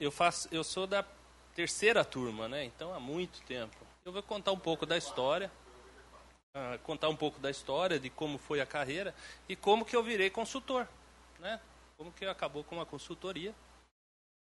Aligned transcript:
Eu 0.00 0.12
faço, 0.12 0.48
eu 0.52 0.62
sou 0.62 0.86
da 0.86 1.04
terceira 1.56 2.04
turma, 2.04 2.48
né? 2.48 2.64
Então 2.64 2.94
há 2.94 3.00
muito 3.00 3.42
tempo. 3.42 3.76
Eu 4.04 4.12
vou 4.12 4.22
contar 4.22 4.52
um 4.52 4.58
pouco 4.58 4.86
da 4.86 4.96
história, 4.96 5.50
uh, 6.54 6.78
contar 6.84 7.08
um 7.08 7.16
pouco 7.16 7.40
da 7.40 7.50
história 7.50 7.98
de 7.98 8.08
como 8.08 8.38
foi 8.38 8.60
a 8.60 8.66
carreira 8.66 9.12
e 9.48 9.56
como 9.56 9.84
que 9.84 9.96
eu 9.96 10.02
virei 10.02 10.30
consultor, 10.30 10.86
né? 11.40 11.60
Como 11.96 12.12
que 12.12 12.24
acabou 12.24 12.62
com 12.62 12.80
a 12.80 12.86
consultoria. 12.86 13.52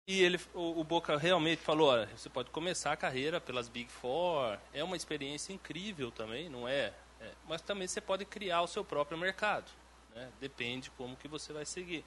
E 0.08 0.22
ele, 0.22 0.40
o, 0.54 0.80
o 0.80 0.84
Boca 0.84 1.18
realmente 1.18 1.64
falou, 1.64 1.90
olha, 1.90 2.06
você 2.16 2.30
pode 2.30 2.52
começar 2.52 2.92
a 2.92 2.98
carreira 2.98 3.42
pelas 3.42 3.68
Big 3.68 3.92
Four, 3.92 4.60
é 4.72 4.84
uma 4.84 4.96
experiência 4.96 5.54
incrível 5.54 6.12
também, 6.12 6.50
não 6.50 6.68
é? 6.68 6.94
é 7.20 7.32
mas 7.48 7.64
também 7.64 7.88
você 7.88 8.00
pode 8.00 8.26
criar 8.26 8.62
o 8.62 8.68
seu 8.68 8.86
próprio 8.86 9.18
mercado, 9.18 9.72
né? 10.14 10.32
Depende 10.40 10.92
como 10.92 11.18
que 11.18 11.28
você 11.28 11.52
vai 11.52 11.66
seguir. 11.66 12.06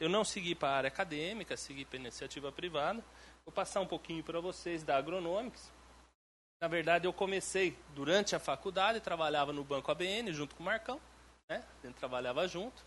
Eu 0.00 0.08
não 0.08 0.24
segui 0.24 0.54
para 0.54 0.70
a 0.70 0.76
área 0.78 0.88
acadêmica, 0.88 1.58
segui 1.58 1.84
para 1.84 1.98
a 1.98 2.00
iniciativa 2.00 2.50
privada. 2.50 3.04
Vou 3.44 3.52
passar 3.52 3.80
um 3.80 3.86
pouquinho 3.86 4.24
para 4.24 4.40
vocês 4.40 4.82
da 4.82 4.96
Agronomics. 4.96 5.70
Na 6.58 6.68
verdade, 6.68 7.06
eu 7.06 7.12
comecei 7.12 7.76
durante 7.94 8.34
a 8.34 8.38
faculdade, 8.38 8.98
trabalhava 9.00 9.52
no 9.52 9.62
Banco 9.62 9.90
ABN 9.90 10.32
junto 10.32 10.56
com 10.56 10.62
o 10.62 10.66
Marcão, 10.66 10.98
né? 11.50 11.62
A 11.82 11.86
gente 11.86 11.96
trabalhava 11.96 12.48
junto. 12.48 12.82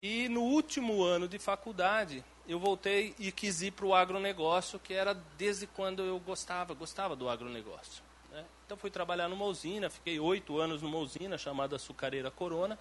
E 0.00 0.28
no 0.28 0.42
último 0.42 1.02
ano 1.02 1.26
de 1.26 1.38
faculdade, 1.38 2.24
eu 2.46 2.60
voltei 2.60 3.12
e 3.18 3.32
quis 3.32 3.62
ir 3.62 3.72
para 3.72 3.86
o 3.86 3.94
agronegócio, 3.94 4.78
que 4.78 4.94
era 4.94 5.14
desde 5.36 5.66
quando 5.66 6.02
eu 6.02 6.20
gostava, 6.20 6.74
gostava 6.74 7.16
do 7.16 7.28
agronegócio. 7.28 8.04
Né? 8.30 8.44
Então 8.64 8.76
fui 8.76 8.90
trabalhar 8.90 9.28
numa 9.28 9.46
usina, 9.46 9.90
fiquei 9.90 10.20
oito 10.20 10.60
anos 10.60 10.80
numa 10.80 10.98
usina 10.98 11.36
chamada 11.36 11.74
Açucareira 11.74 12.30
Corona. 12.30 12.78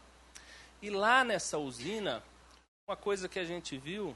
E 0.81 0.91
lá 0.91 1.23
nessa 1.23 1.57
usina, 1.57 2.21
uma 2.87 2.95
coisa 2.95 3.27
que 3.27 3.39
a 3.39 3.45
gente 3.45 3.77
viu, 3.77 4.15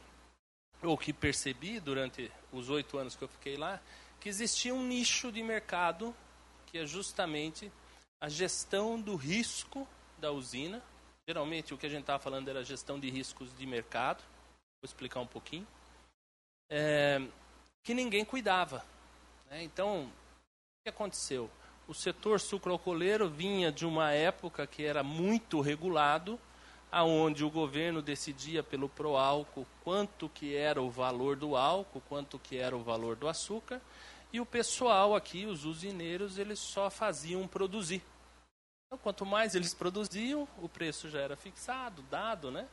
ou 0.84 0.98
que 0.98 1.12
percebi 1.12 1.80
durante 1.80 2.32
os 2.52 2.70
oito 2.70 2.98
anos 2.98 3.16
que 3.16 3.24
eu 3.24 3.28
fiquei 3.28 3.58
lá, 3.58 3.82
que 4.20 4.30
existia 4.30 4.74
um 4.74 4.86
nicho 4.86 5.32
de 5.32 5.42
mercado 5.42 6.16
que 6.68 6.78
é 6.78 6.86
justamente 6.86 7.72
a 8.22 8.30
gestão 8.30 9.02
do 9.02 9.16
risco 9.16 9.88
da 10.20 10.32
usina. 10.32 10.84
Geralmente 11.28 11.74
o 11.74 11.78
que 11.78 11.88
a 11.88 11.90
gente 11.90 12.02
estava 12.02 12.22
falando 12.22 12.48
era 12.48 12.64
gestão 12.64 13.00
de 13.00 13.10
riscos 13.10 13.56
de 13.58 13.66
mercado. 13.66 14.20
Vou 14.82 14.86
explicar 14.86 15.20
um 15.20 15.28
pouquinho. 15.28 15.68
É, 16.70 17.20
que 17.84 17.94
ninguém 17.94 18.24
cuidava. 18.24 18.86
Né? 19.50 19.64
Então, 19.64 20.04
o 20.04 20.84
que 20.84 20.90
aconteceu? 20.90 21.50
O 21.88 21.94
setor 21.94 22.40
sucroalcooleiro 22.40 23.28
vinha 23.28 23.72
de 23.72 23.86
uma 23.86 24.12
época 24.12 24.68
que 24.68 24.86
era 24.86 25.02
muito 25.02 25.60
regulado, 25.60 26.40
aonde 26.92 27.44
o 27.44 27.50
governo 27.50 28.02
decidia 28.02 28.64
pelo 28.64 28.90
proálcool 28.90 29.66
quanto 29.84 30.28
que 30.30 30.56
era 30.56 30.82
o 30.82 30.90
valor 30.90 31.36
do 31.36 31.56
álcool, 31.56 32.02
quanto 32.08 32.40
que 32.40 32.58
era 32.58 32.76
o 32.76 32.84
valor 32.84 33.16
do 33.16 33.28
açúcar, 33.28 33.82
e 34.32 34.40
o 34.40 34.46
pessoal 34.46 35.16
aqui, 35.16 35.46
os 35.46 35.66
usineiros, 35.66 36.38
eles 36.38 36.60
só 36.60 36.90
faziam 36.90 37.48
produzir. 37.48 38.04
Então, 38.86 38.98
quanto 38.98 39.26
mais 39.26 39.56
eles 39.56 39.74
produziam, 39.74 40.48
o 40.62 40.70
preço 40.70 41.10
já 41.10 41.20
era 41.20 41.36
fixado, 41.36 42.02
dado, 42.04 42.52
né? 42.52 42.68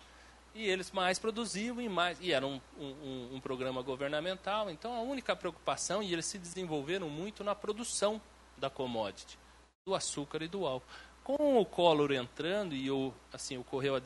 E 0.55 0.67
eles 0.67 0.91
mais 0.91 1.19
produziam 1.19 1.81
e 1.81 1.89
mais. 1.89 2.19
E 2.20 2.33
era 2.33 2.47
um, 2.47 2.61
um, 2.78 3.34
um 3.34 3.41
programa 3.41 3.83
governamental, 3.83 4.70
então 4.70 4.94
a 4.94 5.00
única 5.00 5.37
preocupação, 5.37 6.03
e 6.03 6.12
eles 6.12 6.25
se 6.25 6.39
desenvolveram 6.39 7.11
muito 7.11 7.44
na 7.44 7.55
produção 7.55 8.20
da 8.56 8.70
commodity, 8.70 9.39
do 9.87 9.94
açúcar 9.94 10.42
e 10.42 10.48
do 10.48 10.67
álcool. 10.67 10.87
Com 11.27 11.60
o 11.60 11.66
Collor 11.66 12.12
entrando 12.12 12.72
e 12.72 12.88
o, 12.88 13.12
assim, 13.32 13.58
ocorreu 13.58 13.96
a 13.96 14.02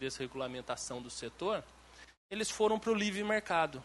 desregulamentação 0.00 1.00
do 1.00 1.08
setor, 1.08 1.62
eles 2.28 2.50
foram 2.50 2.80
para 2.80 2.90
o 2.90 2.94
livre 2.96 3.22
mercado. 3.22 3.80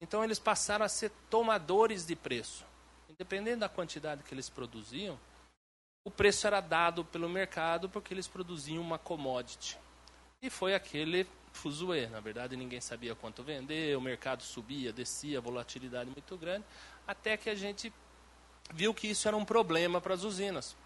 Então 0.00 0.22
eles 0.22 0.38
passaram 0.38 0.84
a 0.84 0.88
ser 0.88 1.10
tomadores 1.28 2.06
de 2.06 2.14
preço. 2.14 2.64
Independente 3.08 3.58
da 3.58 3.68
quantidade 3.68 4.22
que 4.22 4.32
eles 4.32 4.48
produziam, 4.48 5.18
o 6.04 6.10
preço 6.10 6.46
era 6.46 6.60
dado 6.60 7.04
pelo 7.04 7.28
mercado 7.28 7.88
porque 7.88 8.14
eles 8.14 8.28
produziam 8.28 8.80
uma 8.80 8.96
commodity. 8.96 9.76
E 10.40 10.48
foi 10.48 10.76
aquele 10.76 11.26
fuzuê. 11.52 12.06
Na 12.06 12.20
verdade, 12.20 12.56
ninguém 12.56 12.80
sabia 12.80 13.16
quanto 13.16 13.42
vender, 13.42 13.98
o 13.98 14.00
mercado 14.00 14.44
subia, 14.44 14.92
descia, 14.92 15.40
volatilidade 15.40 16.08
muito 16.10 16.36
grande, 16.36 16.64
até 17.08 17.36
que 17.36 17.50
a 17.50 17.56
gente 17.56 17.92
viu 18.72 18.94
que 18.94 19.08
isso 19.08 19.26
era 19.26 19.36
um 19.36 19.44
problema 19.44 20.00
para 20.00 20.14
as 20.14 20.22
usinas. 20.22 20.76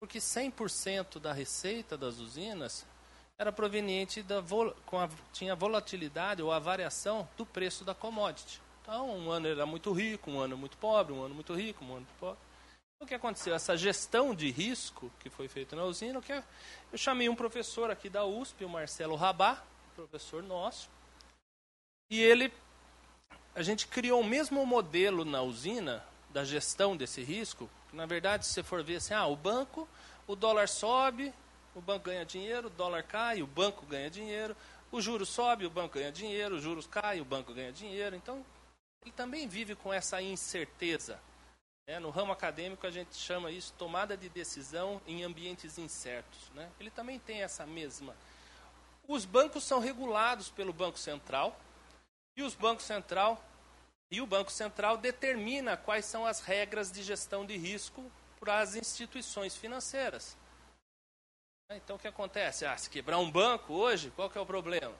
Porque 0.00 0.18
100% 0.18 1.18
da 1.18 1.32
receita 1.32 1.96
das 1.96 2.18
usinas 2.18 2.86
era 3.38 3.52
proveniente 3.52 4.22
da 4.22 4.42
com 4.86 4.98
a, 4.98 5.08
tinha 5.32 5.54
volatilidade 5.54 6.42
ou 6.42 6.52
a 6.52 6.58
variação 6.58 7.28
do 7.36 7.46
preço 7.46 7.84
da 7.84 7.94
commodity. 7.94 8.60
Então, 8.82 9.10
um 9.10 9.30
ano 9.30 9.46
era 9.46 9.66
muito 9.66 9.92
rico, 9.92 10.30
um 10.30 10.40
ano 10.40 10.56
muito 10.56 10.76
pobre, 10.76 11.12
um 11.12 11.22
ano 11.22 11.34
muito 11.34 11.54
rico, 11.54 11.84
um 11.84 11.88
ano 11.88 11.96
muito 11.96 12.18
pobre. 12.18 12.38
O 13.00 13.06
que 13.06 13.14
aconteceu? 13.14 13.54
Essa 13.54 13.76
gestão 13.76 14.34
de 14.34 14.50
risco 14.50 15.10
que 15.20 15.30
foi 15.30 15.46
feita 15.46 15.76
na 15.76 15.84
usina, 15.84 16.20
que 16.20 16.32
eu 16.32 16.98
chamei 16.98 17.28
um 17.28 17.36
professor 17.36 17.90
aqui 17.90 18.08
da 18.08 18.24
USP, 18.24 18.64
o 18.64 18.68
Marcelo 18.68 19.14
Rabá, 19.14 19.62
professor 19.94 20.42
nosso, 20.42 20.88
e 22.10 22.20
ele, 22.20 22.52
a 23.54 23.62
gente 23.62 23.86
criou 23.86 24.20
o 24.20 24.24
mesmo 24.24 24.64
modelo 24.66 25.24
na 25.24 25.42
usina 25.42 26.04
da 26.30 26.44
gestão 26.44 26.96
desse 26.96 27.22
risco, 27.22 27.70
na 27.92 28.06
verdade, 28.06 28.46
se 28.46 28.52
você 28.52 28.62
for 28.62 28.82
ver 28.82 28.96
assim, 28.96 29.14
ah, 29.14 29.26
o 29.26 29.36
banco, 29.36 29.88
o 30.26 30.36
dólar 30.36 30.68
sobe, 30.68 31.32
o 31.74 31.80
banco 31.80 32.06
ganha 32.06 32.24
dinheiro, 32.24 32.68
o 32.68 32.70
dólar 32.70 33.02
cai, 33.02 33.42
o 33.42 33.46
banco 33.46 33.86
ganha 33.86 34.10
dinheiro, 34.10 34.56
o 34.90 35.00
juro 35.00 35.24
sobe, 35.24 35.66
o 35.66 35.70
banco 35.70 35.94
ganha 35.94 36.12
dinheiro, 36.12 36.56
os 36.56 36.62
juros 36.62 36.86
caem, 36.86 37.20
o 37.20 37.24
banco 37.24 37.52
ganha 37.54 37.72
dinheiro. 37.72 38.16
Então, 38.16 38.44
ele 39.02 39.12
também 39.12 39.46
vive 39.46 39.74
com 39.74 39.92
essa 39.92 40.20
incerteza. 40.20 41.20
É, 41.86 41.98
no 41.98 42.10
ramo 42.10 42.32
acadêmico, 42.32 42.86
a 42.86 42.90
gente 42.90 43.14
chama 43.16 43.50
isso 43.50 43.72
tomada 43.78 44.16
de 44.16 44.28
decisão 44.28 45.00
em 45.06 45.24
ambientes 45.24 45.78
incertos. 45.78 46.50
Né? 46.54 46.68
Ele 46.78 46.90
também 46.90 47.18
tem 47.18 47.42
essa 47.42 47.64
mesma. 47.64 48.14
Os 49.06 49.24
bancos 49.24 49.64
são 49.64 49.78
regulados 49.78 50.50
pelo 50.50 50.72
Banco 50.72 50.98
Central 50.98 51.58
e 52.36 52.42
os 52.42 52.54
bancos 52.54 52.84
central 52.84 53.42
e 54.10 54.20
o 54.20 54.26
Banco 54.26 54.50
Central 54.50 54.96
determina 54.96 55.76
quais 55.76 56.04
são 56.04 56.26
as 56.26 56.40
regras 56.40 56.90
de 56.90 57.02
gestão 57.02 57.44
de 57.44 57.56
risco 57.56 58.10
para 58.40 58.60
as 58.60 58.74
instituições 58.74 59.56
financeiras. 59.56 60.36
Então, 61.70 61.96
o 61.96 61.98
que 61.98 62.08
acontece? 62.08 62.64
Ah, 62.64 62.76
se 62.78 62.88
quebrar 62.88 63.18
um 63.18 63.30
banco 63.30 63.74
hoje, 63.74 64.10
qual 64.16 64.30
que 64.30 64.38
é 64.38 64.40
o 64.40 64.46
problema? 64.46 64.94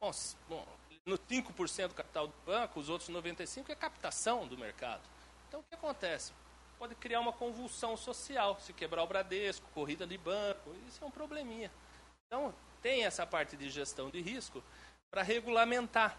Bom, 0.00 0.10
bom 0.48 0.66
no 1.06 1.18
5% 1.18 1.88
do 1.88 1.94
capital 1.94 2.26
do 2.26 2.34
banco, 2.46 2.80
os 2.80 2.88
outros 2.88 3.10
95% 3.10 3.68
é 3.68 3.74
captação 3.74 4.46
do 4.46 4.56
mercado. 4.56 5.02
Então, 5.48 5.60
o 5.60 5.62
que 5.62 5.74
acontece? 5.74 6.32
Pode 6.78 6.94
criar 6.94 7.20
uma 7.20 7.32
convulsão 7.32 7.96
social. 7.96 8.58
Se 8.60 8.72
quebrar 8.72 9.02
o 9.02 9.06
Bradesco, 9.06 9.66
corrida 9.74 10.06
de 10.06 10.16
banco, 10.16 10.74
isso 10.88 11.04
é 11.04 11.06
um 11.06 11.10
probleminha. 11.10 11.70
Então, 12.26 12.54
tem 12.80 13.04
essa 13.04 13.26
parte 13.26 13.56
de 13.56 13.68
gestão 13.68 14.08
de 14.08 14.20
risco 14.20 14.62
para 15.10 15.22
regulamentar. 15.22 16.18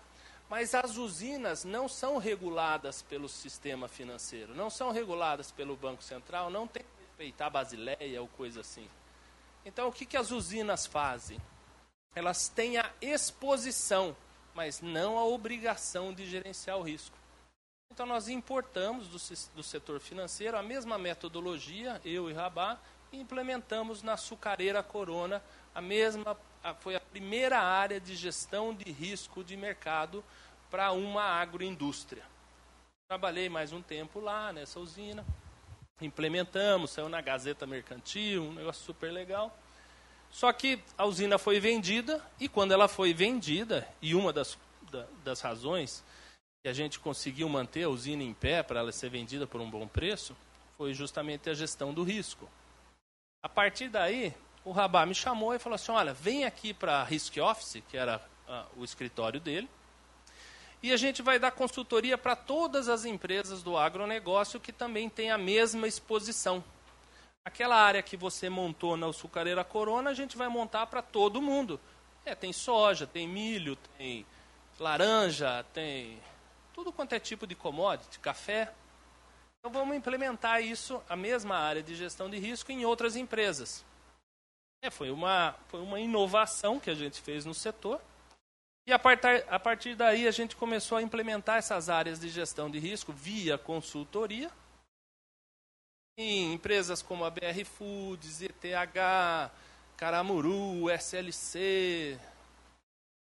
Mas 0.50 0.76
as 0.76 0.96
usinas 0.98 1.64
não 1.64 1.88
são 1.88 2.18
reguladas 2.18 3.02
pelo 3.02 3.28
sistema 3.28 3.88
financeiro, 3.88 4.54
não 4.54 4.70
são 4.70 4.92
reguladas 4.92 5.52
pelo 5.52 5.76
Banco 5.76 6.04
Central, 6.04 6.50
não 6.50 6.68
tem 6.68 6.84
que 6.84 7.04
respeitar 7.08 7.48
a 7.48 7.50
Basileia 7.50 8.22
ou 8.22 8.28
coisa 8.28 8.62
assim. 8.62 8.88
Então, 9.66 9.88
o 9.88 9.92
que, 9.92 10.06
que 10.06 10.18
as 10.18 10.30
usinas 10.30 10.86
fazem? 10.86 11.42
Elas 12.14 12.48
têm 12.48 12.78
a 12.78 12.92
exposição, 13.02 14.16
mas 14.54 14.82
não 14.82 15.18
a 15.18 15.26
obrigação 15.26 16.14
de 16.14 16.28
gerenciar 16.28 16.78
o 16.78 16.84
risco. 16.84 17.18
Então, 17.92 18.06
nós 18.06 18.28
importamos 18.28 19.08
do, 19.08 19.56
do 19.56 19.64
setor 19.64 20.00
financeiro 20.00 20.58
a 20.58 20.62
mesma 20.62 20.98
metodologia, 20.98 22.00
eu 22.06 22.30
e 22.30 22.34
Rabá, 22.34 22.80
e 23.12 23.20
implementamos 23.20 24.04
na 24.04 24.14
Açucareira 24.14 24.84
Corona 24.84 25.42
a 25.74 25.82
mesma 25.82 26.38
foi 26.80 26.96
a 26.96 27.02
primeira 27.16 27.62
área 27.62 27.98
de 27.98 28.14
gestão 28.14 28.74
de 28.74 28.92
risco 28.92 29.42
de 29.42 29.56
mercado 29.56 30.22
para 30.70 30.92
uma 30.92 31.24
agroindústria. 31.24 32.24
Trabalhei 33.08 33.48
mais 33.48 33.72
um 33.72 33.82
tempo 33.82 34.20
lá 34.20 34.52
nessa 34.52 34.82
usina, 34.82 35.26
implementamos, 36.02 36.92
saiu 36.92 37.08
na 37.08 37.22
Gazeta 37.22 37.66
Mercantil, 37.66 38.44
um 38.44 38.54
negócio 38.54 38.84
super 38.84 39.14
legal. 39.14 39.58
Só 40.30 40.52
que 40.52 40.78
a 40.98 41.06
usina 41.06 41.38
foi 41.38 41.58
vendida, 41.58 42.22
e 42.38 42.50
quando 42.50 42.74
ela 42.74 42.90
foi 42.90 43.14
vendida, 43.14 43.88
e 44.02 44.14
uma 44.14 44.34
das, 44.34 44.58
da, 44.92 45.08
das 45.24 45.40
razões 45.40 46.04
que 46.62 46.70
a 46.70 46.74
gente 46.74 47.00
conseguiu 47.00 47.48
manter 47.48 47.84
a 47.84 47.90
usina 47.90 48.24
em 48.24 48.34
pé 48.34 48.62
para 48.62 48.82
ela 48.82 48.92
ser 48.92 49.10
vendida 49.10 49.48
por 49.48 49.62
um 49.62 49.72
bom 49.72 49.88
preço, 49.88 50.36
foi 50.78 50.94
justamente 50.94 51.50
a 51.50 51.54
gestão 51.54 51.94
do 51.94 52.04
risco. 52.04 52.50
A 53.42 53.48
partir 53.48 53.88
daí, 53.88 54.34
o 54.66 54.72
Rabá 54.72 55.06
me 55.06 55.14
chamou 55.14 55.54
e 55.54 55.60
falou 55.60 55.76
assim: 55.76 55.92
olha, 55.92 56.14
vem 56.14 56.44
aqui 56.44 56.74
para 56.74 56.98
a 57.00 57.04
Risk 57.04 57.38
Office, 57.38 57.84
que 57.88 57.96
era 57.96 58.20
uh, 58.50 58.82
o 58.82 58.84
escritório 58.84 59.40
dele, 59.40 59.70
e 60.82 60.92
a 60.92 60.98
gente 60.98 61.22
vai 61.22 61.40
dar 61.40 61.52
consultoria 61.52 62.18
para 62.18 62.36
todas 62.36 62.90
as 62.90 63.06
empresas 63.06 63.64
do 63.64 63.78
agronegócio 63.78 64.60
que 64.60 64.74
também 64.74 65.08
têm 65.08 65.32
a 65.32 65.38
mesma 65.38 65.88
exposição. 65.88 66.64
Aquela 67.46 67.76
área 67.76 68.02
que 68.02 68.18
você 68.18 68.50
montou 68.50 68.98
na 68.98 69.08
Açucareira 69.08 69.64
Corona, 69.64 70.10
a 70.10 70.14
gente 70.14 70.36
vai 70.36 70.48
montar 70.48 70.88
para 70.88 71.02
todo 71.02 71.42
mundo. 71.42 71.80
É, 72.26 72.34
tem 72.34 72.52
soja, 72.52 73.06
tem 73.06 73.28
milho, 73.28 73.78
tem 73.98 74.26
laranja, 74.80 75.64
tem 75.74 76.20
tudo 76.74 76.92
quanto 76.92 77.14
é 77.14 77.20
tipo 77.20 77.46
de 77.46 77.54
commodity, 77.54 78.20
café. 78.20 78.74
Então 79.60 79.72
vamos 79.72 79.96
implementar 79.96 80.62
isso, 80.62 81.02
a 81.08 81.16
mesma 81.16 81.56
área 81.56 81.84
de 81.84 81.96
gestão 81.96 82.30
de 82.30 82.38
risco, 82.40 82.72
em 82.72 82.84
outras 82.84 83.16
empresas. 83.16 83.86
É, 84.86 84.92
foi, 84.92 85.10
uma, 85.10 85.56
foi 85.68 85.82
uma 85.82 86.00
inovação 86.00 86.80
que 86.80 86.92
a 86.92 86.94
gente 86.94 87.20
fez 87.20 87.44
no 87.44 87.56
setor. 87.56 88.00
E 88.86 88.94
a 88.94 89.00
partir, 89.00 89.44
a 89.50 89.60
partir 89.60 89.96
daí 89.96 90.28
a 90.28 90.32
gente 90.32 90.56
começou 90.56 91.00
a 91.00 91.02
implementar 91.02 91.58
essas 91.58 91.90
áreas 91.90 92.20
de 92.20 92.30
gestão 92.30 92.70
de 92.70 92.78
risco 92.78 93.12
via 93.12 93.58
consultoria 93.58 94.52
em 96.16 96.54
empresas 96.54 97.02
como 97.02 97.26
a 97.26 97.32
BR 97.32 97.66
Foods, 97.66 98.44
ETH, 98.44 99.52
Caramuru, 99.98 100.88
SLC, 100.92 102.20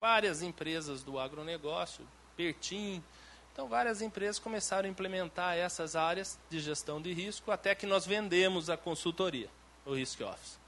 várias 0.02 0.42
empresas 0.42 1.02
do 1.02 1.18
agronegócio, 1.18 2.06
Pertim. 2.36 3.02
Então, 3.54 3.66
várias 3.66 4.02
empresas 4.02 4.38
começaram 4.38 4.86
a 4.86 4.92
implementar 4.92 5.56
essas 5.56 5.96
áreas 5.96 6.38
de 6.50 6.60
gestão 6.60 7.00
de 7.00 7.14
risco 7.14 7.50
até 7.50 7.74
que 7.74 7.86
nós 7.86 8.04
vendemos 8.04 8.68
a 8.68 8.76
consultoria, 8.76 9.48
o 9.86 9.94
Risk 9.94 10.20
Office. 10.20 10.67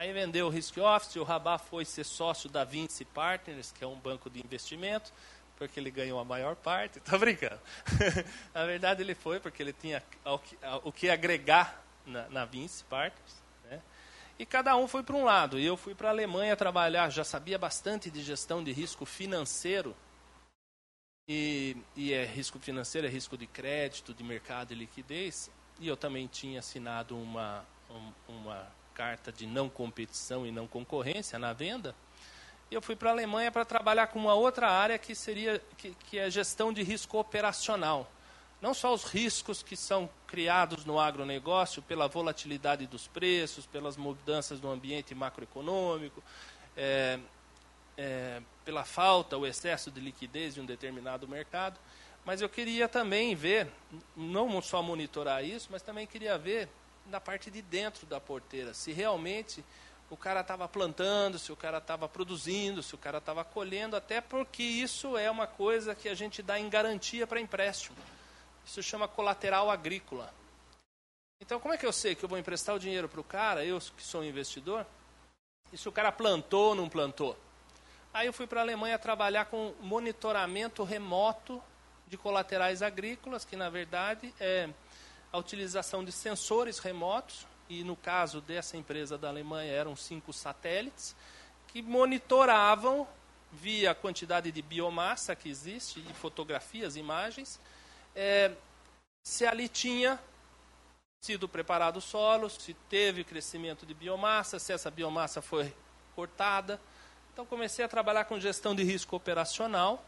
Aí 0.00 0.12
vendeu 0.12 0.46
o 0.46 0.48
Risk 0.48 0.78
Office, 0.78 1.16
o 1.16 1.24
Rabá 1.24 1.58
foi 1.58 1.84
ser 1.84 2.04
sócio 2.04 2.48
da 2.48 2.62
Vinci 2.62 3.04
Partners, 3.04 3.72
que 3.72 3.82
é 3.82 3.86
um 3.86 3.98
banco 3.98 4.30
de 4.30 4.38
investimento, 4.38 5.12
porque 5.56 5.80
ele 5.80 5.90
ganhou 5.90 6.20
a 6.20 6.24
maior 6.24 6.54
parte. 6.54 6.98
Estou 7.04 7.18
brincando. 7.18 7.60
na 8.54 8.64
verdade, 8.64 9.02
ele 9.02 9.16
foi 9.16 9.40
porque 9.40 9.60
ele 9.60 9.72
tinha 9.72 10.00
o 10.84 10.92
que 10.92 11.10
agregar 11.10 11.82
na, 12.06 12.28
na 12.28 12.44
Vinci 12.44 12.84
Partners. 12.84 13.42
Né? 13.64 13.82
E 14.38 14.46
cada 14.46 14.76
um 14.76 14.86
foi 14.86 15.02
para 15.02 15.16
um 15.16 15.24
lado. 15.24 15.58
E 15.58 15.66
eu 15.66 15.76
fui 15.76 15.96
para 15.96 16.10
a 16.10 16.12
Alemanha 16.12 16.56
trabalhar, 16.56 17.10
já 17.10 17.24
sabia 17.24 17.58
bastante 17.58 18.08
de 18.08 18.22
gestão 18.22 18.62
de 18.62 18.70
risco 18.70 19.04
financeiro. 19.04 19.96
E, 21.28 21.76
e 21.96 22.12
é 22.12 22.24
risco 22.24 22.60
financeiro, 22.60 23.08
é 23.08 23.10
risco 23.10 23.36
de 23.36 23.48
crédito, 23.48 24.14
de 24.14 24.22
mercado 24.22 24.72
e 24.72 24.76
liquidez. 24.76 25.50
E 25.80 25.88
eu 25.88 25.96
também 25.96 26.28
tinha 26.28 26.60
assinado 26.60 27.20
uma, 27.20 27.66
uma 28.28 28.77
carta 28.98 29.30
de 29.30 29.46
não 29.46 29.68
competição 29.68 30.44
e 30.44 30.50
não 30.50 30.66
concorrência 30.66 31.38
na 31.38 31.52
venda, 31.52 31.94
eu 32.68 32.82
fui 32.82 32.96
para 32.96 33.10
a 33.10 33.12
Alemanha 33.12 33.52
para 33.52 33.64
trabalhar 33.64 34.08
com 34.08 34.18
uma 34.18 34.34
outra 34.34 34.68
área 34.68 34.98
que 34.98 35.14
seria 35.14 35.62
que, 35.76 35.94
que 36.10 36.18
é 36.18 36.28
gestão 36.28 36.72
de 36.72 36.82
risco 36.82 37.16
operacional. 37.16 38.10
Não 38.60 38.74
só 38.74 38.92
os 38.92 39.04
riscos 39.04 39.62
que 39.62 39.76
são 39.76 40.10
criados 40.26 40.84
no 40.84 40.98
agronegócio 40.98 41.80
pela 41.80 42.08
volatilidade 42.08 42.88
dos 42.88 43.06
preços, 43.06 43.66
pelas 43.66 43.96
mudanças 43.96 44.60
no 44.60 44.68
ambiente 44.68 45.14
macroeconômico, 45.14 46.20
é, 46.76 47.20
é, 47.96 48.42
pela 48.64 48.84
falta, 48.84 49.38
o 49.38 49.46
excesso 49.46 49.92
de 49.92 50.00
liquidez 50.00 50.54
de 50.54 50.60
um 50.60 50.66
determinado 50.66 51.28
mercado, 51.28 51.78
mas 52.24 52.42
eu 52.42 52.48
queria 52.48 52.88
também 52.88 53.32
ver, 53.36 53.68
não 54.16 54.60
só 54.60 54.82
monitorar 54.82 55.44
isso, 55.44 55.68
mas 55.70 55.82
também 55.82 56.04
queria 56.04 56.36
ver 56.36 56.68
na 57.08 57.20
parte 57.20 57.50
de 57.50 57.62
dentro 57.62 58.06
da 58.06 58.20
porteira, 58.20 58.74
se 58.74 58.92
realmente 58.92 59.64
o 60.10 60.16
cara 60.16 60.40
estava 60.40 60.68
plantando, 60.68 61.38
se 61.38 61.52
o 61.52 61.56
cara 61.56 61.78
estava 61.78 62.08
produzindo, 62.08 62.82
se 62.82 62.94
o 62.94 62.98
cara 62.98 63.18
estava 63.18 63.44
colhendo, 63.44 63.96
até 63.96 64.20
porque 64.20 64.62
isso 64.62 65.16
é 65.16 65.30
uma 65.30 65.46
coisa 65.46 65.94
que 65.94 66.08
a 66.08 66.14
gente 66.14 66.42
dá 66.42 66.58
em 66.58 66.68
garantia 66.68 67.26
para 67.26 67.40
empréstimo. 67.40 67.96
Isso 68.64 68.82
chama 68.82 69.06
colateral 69.06 69.70
agrícola. 69.70 70.32
Então, 71.40 71.60
como 71.60 71.74
é 71.74 71.78
que 71.78 71.86
eu 71.86 71.92
sei 71.92 72.14
que 72.14 72.24
eu 72.24 72.28
vou 72.28 72.38
emprestar 72.38 72.74
o 72.74 72.78
dinheiro 72.78 73.08
para 73.08 73.20
o 73.20 73.24
cara, 73.24 73.64
eu 73.64 73.78
que 73.78 74.02
sou 74.02 74.22
um 74.22 74.24
investidor, 74.24 74.84
e 75.72 75.76
se 75.76 75.88
o 75.88 75.92
cara 75.92 76.10
plantou 76.10 76.70
ou 76.70 76.74
não 76.74 76.88
plantou? 76.88 77.38
Aí 78.12 78.26
eu 78.26 78.32
fui 78.32 78.46
para 78.46 78.60
a 78.60 78.64
Alemanha 78.64 78.98
trabalhar 78.98 79.44
com 79.44 79.74
monitoramento 79.80 80.82
remoto 80.82 81.62
de 82.06 82.16
colaterais 82.16 82.82
agrícolas, 82.82 83.44
que 83.44 83.54
na 83.54 83.68
verdade 83.68 84.34
é 84.40 84.68
a 85.32 85.38
utilização 85.38 86.04
de 86.04 86.12
sensores 86.12 86.78
remotos, 86.78 87.46
e 87.68 87.84
no 87.84 87.96
caso 87.96 88.40
dessa 88.40 88.76
empresa 88.76 89.18
da 89.18 89.28
Alemanha 89.28 89.70
eram 89.70 89.94
cinco 89.94 90.32
satélites, 90.32 91.14
que 91.68 91.82
monitoravam 91.82 93.06
via 93.52 93.90
a 93.90 93.94
quantidade 93.94 94.50
de 94.50 94.62
biomassa 94.62 95.36
que 95.36 95.48
existe, 95.48 96.00
de 96.00 96.12
fotografias, 96.14 96.96
imagens, 96.96 97.60
é, 98.14 98.52
se 99.22 99.46
ali 99.46 99.68
tinha 99.68 100.18
sido 101.20 101.48
preparado 101.48 101.98
o 101.98 102.00
solo, 102.00 102.48
se 102.48 102.74
teve 102.88 103.24
crescimento 103.24 103.84
de 103.84 103.92
biomassa, 103.92 104.58
se 104.58 104.72
essa 104.72 104.90
biomassa 104.90 105.42
foi 105.42 105.74
cortada. 106.14 106.80
Então 107.32 107.44
comecei 107.44 107.84
a 107.84 107.88
trabalhar 107.88 108.24
com 108.24 108.38
gestão 108.40 108.74
de 108.74 108.82
risco 108.82 109.16
operacional. 109.16 110.04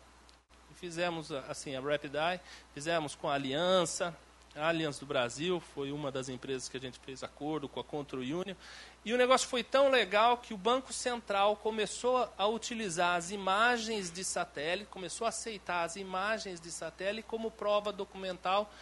Fizemos 0.74 1.30
assim 1.30 1.76
a 1.76 1.80
Rapid 1.80 2.14
Eye, 2.14 2.40
fizemos 2.72 3.14
com 3.14 3.28
a 3.28 3.34
Aliança, 3.34 4.16
a 4.56 4.68
Allianz 4.68 4.98
do 4.98 5.06
Brasil 5.06 5.60
foi 5.60 5.92
uma 5.92 6.10
das 6.10 6.28
empresas 6.28 6.68
que 6.68 6.76
a 6.76 6.80
gente 6.80 6.98
fez 6.98 7.22
acordo 7.22 7.68
com 7.68 7.78
a 7.78 7.84
Control 7.84 8.22
Union. 8.22 8.54
E 9.04 9.12
o 9.12 9.16
negócio 9.16 9.48
foi 9.48 9.62
tão 9.62 9.90
legal 9.90 10.38
que 10.38 10.52
o 10.52 10.58
Banco 10.58 10.92
Central 10.92 11.56
começou 11.56 12.28
a 12.36 12.46
utilizar 12.46 13.16
as 13.16 13.30
imagens 13.30 14.10
de 14.10 14.24
satélite, 14.24 14.90
começou 14.90 15.24
a 15.24 15.28
aceitar 15.28 15.84
as 15.84 15.96
imagens 15.96 16.60
de 16.60 16.70
satélite 16.70 17.28
como 17.28 17.50
prova 17.50 17.92
documental 17.92 18.72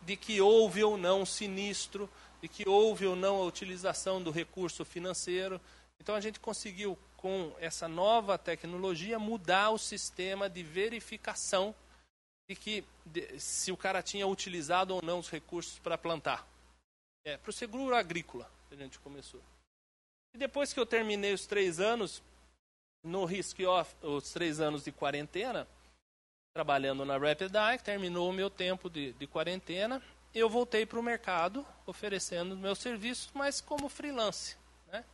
de 0.00 0.16
que 0.16 0.40
houve 0.40 0.82
ou 0.82 0.96
não 0.96 1.26
sinistro, 1.26 2.08
de 2.40 2.48
que 2.48 2.68
houve 2.68 3.06
ou 3.06 3.14
não 3.14 3.36
a 3.36 3.44
utilização 3.44 4.22
do 4.22 4.30
recurso 4.30 4.84
financeiro. 4.84 5.60
Então 6.00 6.14
a 6.14 6.20
gente 6.20 6.40
conseguiu, 6.40 6.96
com 7.16 7.52
essa 7.60 7.86
nova 7.86 8.38
tecnologia, 8.38 9.18
mudar 9.18 9.70
o 9.70 9.78
sistema 9.78 10.48
de 10.48 10.62
verificação 10.62 11.74
de 12.48 12.56
que 12.56 12.84
se 13.38 13.70
o 13.70 13.76
cara 13.76 14.02
tinha 14.02 14.26
utilizado 14.26 14.94
ou 14.94 15.02
não 15.02 15.18
os 15.18 15.28
recursos 15.28 15.78
para 15.78 15.98
plantar. 15.98 16.48
É, 17.24 17.36
para 17.36 17.50
o 17.50 17.52
seguro 17.52 17.94
agrícola, 17.94 18.50
a 18.70 18.74
gente 18.74 18.98
começou. 19.00 19.42
E 20.34 20.38
depois 20.38 20.72
que 20.72 20.80
eu 20.80 20.86
terminei 20.86 21.34
os 21.34 21.46
três 21.46 21.78
anos, 21.78 22.22
no 23.02 23.26
Risk 23.26 23.60
Off, 23.60 23.94
os 24.02 24.32
três 24.32 24.60
anos 24.60 24.84
de 24.84 24.90
quarentena, 24.90 25.68
trabalhando 26.54 27.04
na 27.04 27.18
Rapid 27.18 27.54
Eye, 27.54 27.78
terminou 27.78 28.30
o 28.30 28.32
meu 28.32 28.48
tempo 28.48 28.88
de, 28.88 29.12
de 29.12 29.26
quarentena, 29.26 30.02
eu 30.34 30.48
voltei 30.48 30.86
para 30.86 30.98
o 30.98 31.02
mercado 31.02 31.66
oferecendo 31.86 32.56
meus 32.56 32.78
serviços, 32.78 33.30
mas 33.34 33.60
como 33.60 33.88
freelance. 33.88 34.56
Né? 34.86 35.04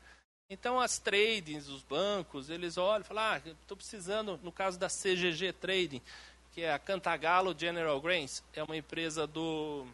Então 0.49 0.81
as 0.81 0.99
tradings, 0.99 1.69
os 1.69 1.83
bancos, 1.83 2.49
eles 2.49 2.77
olham 2.77 3.03
e 3.03 3.09
falam, 3.09 3.25
ah, 3.25 3.39
estou 3.39 3.77
precisando, 3.77 4.39
no 4.43 4.53
caso 4.53 4.79
da 4.79 4.89
CGG 4.89 5.53
Trading, 5.53 6.03
que 6.55 6.63
é 6.63 6.73
a 6.73 6.79
Cantagalo 6.79 7.59
General 7.59 8.01
Grains, 8.01 8.45
é 8.53 8.63
uma 8.63 8.77
empresa 8.77 9.27
do, 9.27 9.85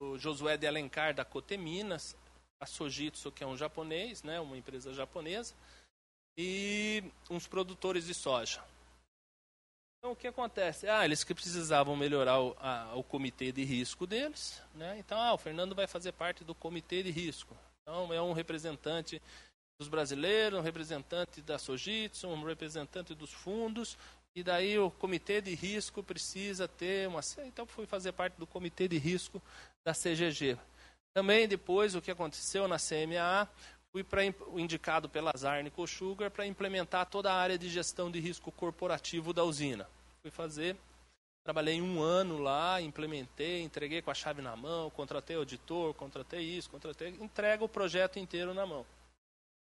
do 0.00 0.16
Josué 0.16 0.56
de 0.56 0.68
Alencar 0.68 1.12
da 1.12 1.24
Coteminas, 1.24 2.16
a 2.60 2.66
Sojitsu, 2.66 3.32
que 3.32 3.42
é 3.42 3.46
um 3.46 3.56
japonês, 3.56 4.22
né, 4.22 4.38
uma 4.38 4.56
empresa 4.56 4.94
japonesa, 4.94 5.52
e 6.38 7.02
uns 7.28 7.48
produtores 7.48 8.06
de 8.06 8.14
soja. 8.14 8.62
Então, 9.98 10.12
o 10.12 10.16
que 10.16 10.28
acontece? 10.28 10.88
Ah, 10.88 11.04
eles 11.04 11.24
que 11.24 11.34
precisavam 11.34 11.96
melhorar 11.96 12.40
o, 12.40 12.56
a, 12.60 12.94
o 12.94 13.02
comitê 13.02 13.50
de 13.50 13.64
risco 13.64 14.06
deles. 14.06 14.62
Né? 14.74 14.96
Então, 14.98 15.20
ah, 15.20 15.32
o 15.32 15.38
Fernando 15.38 15.74
vai 15.74 15.88
fazer 15.88 16.12
parte 16.12 16.44
do 16.44 16.54
comitê 16.54 17.02
de 17.02 17.10
risco. 17.10 17.56
Então, 17.82 18.12
é 18.12 18.22
um 18.22 18.32
representante 18.32 19.20
dos 19.78 19.88
brasileiros, 19.88 20.58
um 20.58 20.62
representante 20.62 21.42
da 21.42 21.58
Sojitsu, 21.58 22.28
um 22.28 22.44
representante 22.44 23.14
dos 23.14 23.32
fundos, 23.32 23.98
e 24.34 24.42
daí 24.42 24.78
o 24.78 24.90
comitê 24.90 25.40
de 25.40 25.54
risco 25.54 26.02
precisa 26.02 26.66
ter 26.66 27.08
uma. 27.08 27.20
Então 27.44 27.66
fui 27.66 27.86
fazer 27.86 28.12
parte 28.12 28.34
do 28.38 28.46
comitê 28.46 28.88
de 28.88 28.98
risco 28.98 29.42
da 29.84 29.92
CGG. 29.92 30.56
Também 31.14 31.46
depois 31.46 31.94
o 31.94 32.00
que 32.00 32.10
aconteceu 32.10 32.66
na 32.66 32.76
CMA, 32.78 33.48
fui 33.92 34.02
para 34.02 34.24
indicado 34.24 35.08
pela 35.08 35.32
Zarnico 35.36 35.86
Sugar 35.86 36.30
para 36.30 36.46
implementar 36.46 37.06
toda 37.06 37.30
a 37.30 37.36
área 37.36 37.58
de 37.58 37.68
gestão 37.68 38.10
de 38.10 38.18
risco 38.18 38.50
corporativo 38.50 39.34
da 39.34 39.44
usina. 39.44 39.86
Fui 40.22 40.30
fazer, 40.30 40.76
trabalhei 41.44 41.82
um 41.82 42.00
ano 42.00 42.38
lá, 42.38 42.80
implementei, 42.80 43.60
entreguei 43.60 44.00
com 44.00 44.10
a 44.10 44.14
chave 44.14 44.40
na 44.40 44.56
mão, 44.56 44.88
contratei 44.88 45.36
auditor, 45.36 45.92
contratei 45.92 46.40
isso, 46.40 46.70
contratei, 46.70 47.08
entrega 47.20 47.62
o 47.62 47.68
projeto 47.68 48.18
inteiro 48.18 48.54
na 48.54 48.64
mão. 48.64 48.86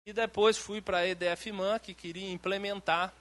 E 0.04 0.12
depois 0.12 0.58
fui 0.58 0.82
para 0.82 0.98
a 0.98 1.06
EDF-MAN, 1.06 1.78
que 1.78 1.94
queria 1.94 2.30
implementar 2.30 3.14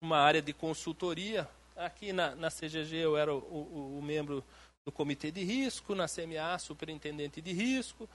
uma 0.00 0.18
área 0.18 0.42
de 0.42 0.52
consultoria. 0.52 1.48
Aqui 1.76 2.12
na, 2.12 2.34
na 2.34 2.50
CGG 2.50 2.96
eu 2.96 3.16
era 3.16 3.34
o, 3.34 3.38
o, 3.38 3.98
o, 3.98 4.02
membro 4.02 4.44
do 4.84 4.92
comitê 4.92 5.30
de 5.30 5.44
risco, 5.44 5.94
na 5.94 6.06
CMA, 6.06 6.58
superintendente 6.58 7.40
de 7.40 7.52
risco. 7.52 8.08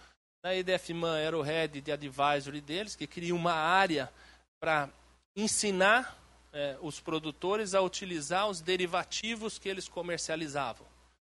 Na 0.44 0.54
EDFMAN 0.54 1.18
era 1.20 1.38
o 1.38 1.42
head 1.42 1.80
de 1.80 1.92
advisory 1.92 2.60
deles, 2.60 2.96
que 2.96 3.08
queria 3.08 3.34
uma 3.34 3.54
área 3.54 4.12
para 4.60 4.90
ensinar 5.36 6.18
é, 6.52 6.78
os 6.82 7.00
produtores 7.00 7.74
a 7.74 7.82
utilizar 7.82 8.48
os 8.50 8.60
derivativos 8.60 9.58
que 9.58 9.70
eles 9.70 9.88
comercializavam. 9.88 10.86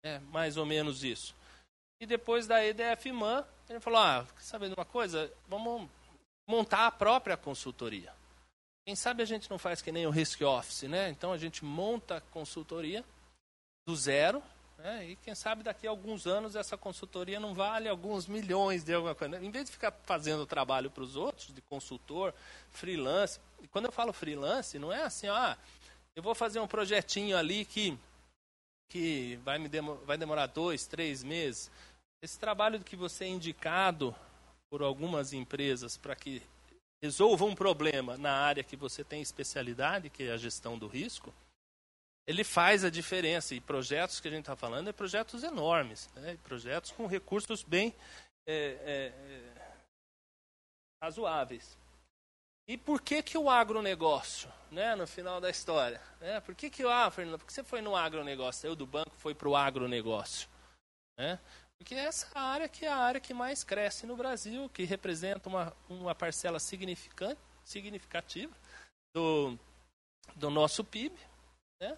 É 0.03 0.19
mais 0.31 0.57
ou 0.57 0.65
menos 0.65 1.03
isso. 1.03 1.35
E 1.99 2.05
depois 2.05 2.47
da 2.47 2.65
EDFMAN, 2.65 3.45
ele 3.69 3.79
falou: 3.79 3.99
ah, 3.99 4.25
sabe 4.39 4.67
de 4.67 4.73
uma 4.73 4.85
coisa? 4.85 5.31
Vamos 5.47 5.89
montar 6.47 6.87
a 6.87 6.91
própria 6.91 7.37
consultoria. 7.37 8.13
Quem 8.85 8.95
sabe 8.95 9.23
a 9.23 9.25
gente 9.25 9.49
não 9.49 9.57
faz 9.57 9.81
que 9.81 9.91
nem 9.91 10.05
o 10.05 10.11
Risk 10.11 10.41
Office, 10.41 10.83
né? 10.83 11.09
Então 11.09 11.33
a 11.33 11.37
gente 11.39 11.65
monta 11.65 12.17
a 12.17 12.21
consultoria 12.21 13.03
do 13.87 13.95
zero, 13.95 14.43
né? 14.77 15.09
e 15.09 15.15
quem 15.15 15.33
sabe 15.33 15.63
daqui 15.63 15.87
a 15.87 15.89
alguns 15.89 16.27
anos 16.27 16.55
essa 16.55 16.77
consultoria 16.77 17.39
não 17.39 17.53
vale 17.53 17.89
alguns 17.89 18.27
milhões 18.27 18.83
de 18.83 18.93
alguma 18.93 19.15
coisa. 19.15 19.43
Em 19.43 19.49
vez 19.49 19.65
de 19.65 19.71
ficar 19.71 19.91
fazendo 20.03 20.45
trabalho 20.45 20.91
para 20.91 21.03
os 21.03 21.15
outros, 21.15 21.53
de 21.53 21.61
consultor, 21.61 22.33
freelance, 22.69 23.39
e 23.61 23.67
quando 23.67 23.85
eu 23.85 23.91
falo 23.91 24.13
freelance, 24.13 24.77
não 24.77 24.93
é 24.93 25.03
assim, 25.03 25.27
ah, 25.27 25.57
eu 26.15 26.21
vou 26.21 26.35
fazer 26.35 26.59
um 26.59 26.67
projetinho 26.67 27.35
ali 27.35 27.65
que, 27.65 27.97
que 28.89 29.39
vai, 29.43 29.57
me 29.57 29.67
demo, 29.67 29.95
vai 30.05 30.17
demorar 30.17 30.45
dois, 30.45 30.85
três 30.85 31.23
meses. 31.23 31.71
Esse 32.21 32.39
trabalho 32.39 32.79
que 32.79 32.95
você 32.95 33.25
é 33.25 33.29
indicado 33.29 34.15
por 34.69 34.83
algumas 34.83 35.33
empresas 35.33 35.97
para 35.97 36.15
que 36.15 36.41
resolva 37.01 37.45
um 37.45 37.55
problema 37.55 38.17
na 38.17 38.33
área 38.33 38.63
que 38.63 38.75
você 38.75 39.03
tem 39.03 39.21
especialidade, 39.21 40.09
que 40.09 40.23
é 40.23 40.31
a 40.31 40.37
gestão 40.37 40.77
do 40.77 40.87
risco, 40.87 41.33
ele 42.27 42.43
faz 42.43 42.83
a 42.83 42.89
diferença. 42.89 43.53
E 43.53 43.61
projetos 43.61 44.19
que 44.19 44.27
a 44.27 44.31
gente 44.31 44.41
está 44.41 44.55
falando 44.55 44.89
é 44.89 44.93
projetos 44.93 45.43
enormes, 45.43 46.09
né? 46.15 46.37
projetos 46.43 46.91
com 46.91 47.05
recursos 47.05 47.63
bem 47.63 47.93
é, 48.47 48.53
é, 48.55 49.05
é, 49.07 49.77
razoáveis. 51.03 51.77
E 52.67 52.77
por 52.77 52.99
que, 52.99 53.21
que 53.21 53.37
o 53.37 53.47
agronegócio, 53.47 54.51
né, 54.71 54.95
no 54.95 55.05
final 55.05 55.39
da 55.39 55.51
história? 55.51 56.01
Né? 56.19 56.39
Por 56.39 56.55
que, 56.55 56.67
que 56.67 56.83
ah, 56.83 57.11
Fernando, 57.11 57.37
por 57.37 57.45
que 57.45 57.53
você 57.53 57.63
foi 57.63 57.79
no 57.79 57.95
agronegócio? 57.95 58.61
Saiu 58.61 58.75
do 58.75 58.87
banco, 58.87 59.11
foi 59.17 59.35
para 59.35 59.47
o 59.47 59.55
agronegócio. 59.55 60.49
Né? 61.15 61.39
Porque 61.77 61.95
essa 61.95 62.27
área 62.37 62.67
que 62.69 62.85
é 62.85 62.89
a 62.89 62.97
área 62.97 63.19
que 63.19 63.33
mais 63.33 63.63
cresce 63.63 64.05
no 64.05 64.15
Brasil, 64.15 64.69
que 64.69 64.83
representa 64.83 65.49
uma, 65.49 65.73
uma 65.89 66.15
parcela 66.15 66.59
significante, 66.59 67.39
significativa 67.63 68.53
do, 69.13 69.57
do 70.35 70.49
nosso 70.49 70.83
PIB, 70.83 71.15
né? 71.81 71.97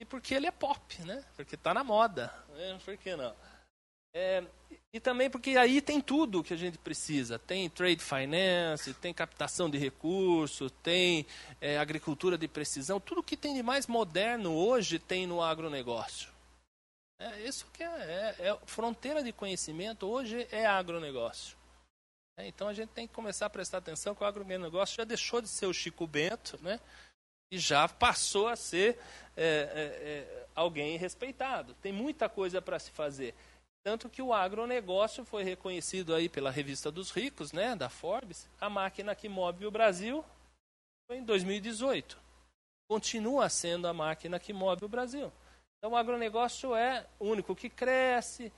E 0.00 0.04
porque 0.04 0.34
ele 0.34 0.46
é 0.46 0.50
pop, 0.50 1.02
né? 1.02 1.24
Porque 1.34 1.56
está 1.56 1.74
na 1.74 1.82
moda. 1.82 2.32
Né? 2.50 2.78
Por 2.84 2.96
que 2.96 3.16
não? 3.16 3.34
É, 4.14 4.42
e 4.92 4.98
também 4.98 5.28
porque 5.28 5.50
aí 5.50 5.80
tem 5.80 6.00
tudo 6.00 6.42
que 6.42 6.54
a 6.54 6.56
gente 6.56 6.78
precisa. 6.78 7.38
Tem 7.38 7.68
trade 7.68 8.02
finance, 8.02 8.94
tem 8.94 9.12
captação 9.12 9.68
de 9.68 9.76
recursos, 9.76 10.72
tem 10.82 11.26
é, 11.60 11.78
agricultura 11.78 12.38
de 12.38 12.48
precisão. 12.48 12.98
Tudo 12.98 13.22
que 13.22 13.36
tem 13.36 13.54
de 13.54 13.62
mais 13.62 13.86
moderno 13.86 14.54
hoje 14.54 14.98
tem 14.98 15.26
no 15.26 15.42
agronegócio. 15.42 16.30
É, 17.20 17.40
isso 17.42 17.66
que 17.72 17.82
é, 17.82 17.86
é, 18.38 18.48
é 18.48 18.58
fronteira 18.64 19.22
de 19.22 19.32
conhecimento 19.32 20.06
hoje 20.06 20.46
é 20.52 20.64
agronegócio. 20.64 21.56
É, 22.36 22.46
então 22.46 22.68
a 22.68 22.72
gente 22.72 22.90
tem 22.90 23.08
que 23.08 23.14
começar 23.14 23.46
a 23.46 23.50
prestar 23.50 23.78
atenção 23.78 24.14
que 24.14 24.22
o 24.22 24.26
agronegócio 24.26 24.96
já 24.96 25.04
deixou 25.04 25.40
de 25.40 25.48
ser 25.48 25.66
o 25.66 25.74
Chico 25.74 26.06
Bento, 26.06 26.58
né? 26.62 26.78
E 27.50 27.58
já 27.58 27.88
passou 27.88 28.46
a 28.46 28.54
ser 28.54 28.98
é, 29.36 29.42
é, 29.44 30.44
é 30.44 30.46
alguém 30.54 30.96
respeitado. 30.96 31.74
Tem 31.82 31.92
muita 31.92 32.28
coisa 32.28 32.62
para 32.62 32.78
se 32.78 32.90
fazer. 32.90 33.34
Tanto 33.82 34.08
que 34.08 34.20
o 34.20 34.34
agronegócio 34.34 35.24
foi 35.24 35.42
reconhecido 35.42 36.14
aí 36.14 36.28
pela 36.28 36.50
revista 36.50 36.90
dos 36.90 37.10
ricos, 37.10 37.52
né, 37.52 37.74
da 37.74 37.88
Forbes, 37.88 38.46
a 38.60 38.68
máquina 38.68 39.14
que 39.14 39.28
move 39.28 39.64
o 39.64 39.70
Brasil 39.70 40.24
foi 41.06 41.18
em 41.18 41.24
2018. 41.24 42.18
Continua 42.86 43.48
sendo 43.48 43.88
a 43.88 43.94
máquina 43.94 44.38
que 44.38 44.52
move 44.52 44.84
o 44.84 44.88
Brasil. 44.88 45.32
Então, 45.78 45.92
o 45.92 45.96
agronegócio 45.96 46.74
é 46.74 47.06
único 47.20 47.54
que 47.54 47.70
cresce. 47.70 48.52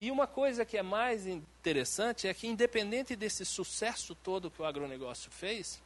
E 0.00 0.10
uma 0.10 0.26
coisa 0.26 0.64
que 0.64 0.76
é 0.76 0.82
mais 0.82 1.26
interessante 1.26 2.26
é 2.26 2.34
que, 2.34 2.46
independente 2.46 3.14
desse 3.14 3.44
sucesso 3.44 4.14
todo 4.14 4.50
que 4.50 4.60
o 4.60 4.64
agronegócio 4.64 5.30
fez, 5.30 5.82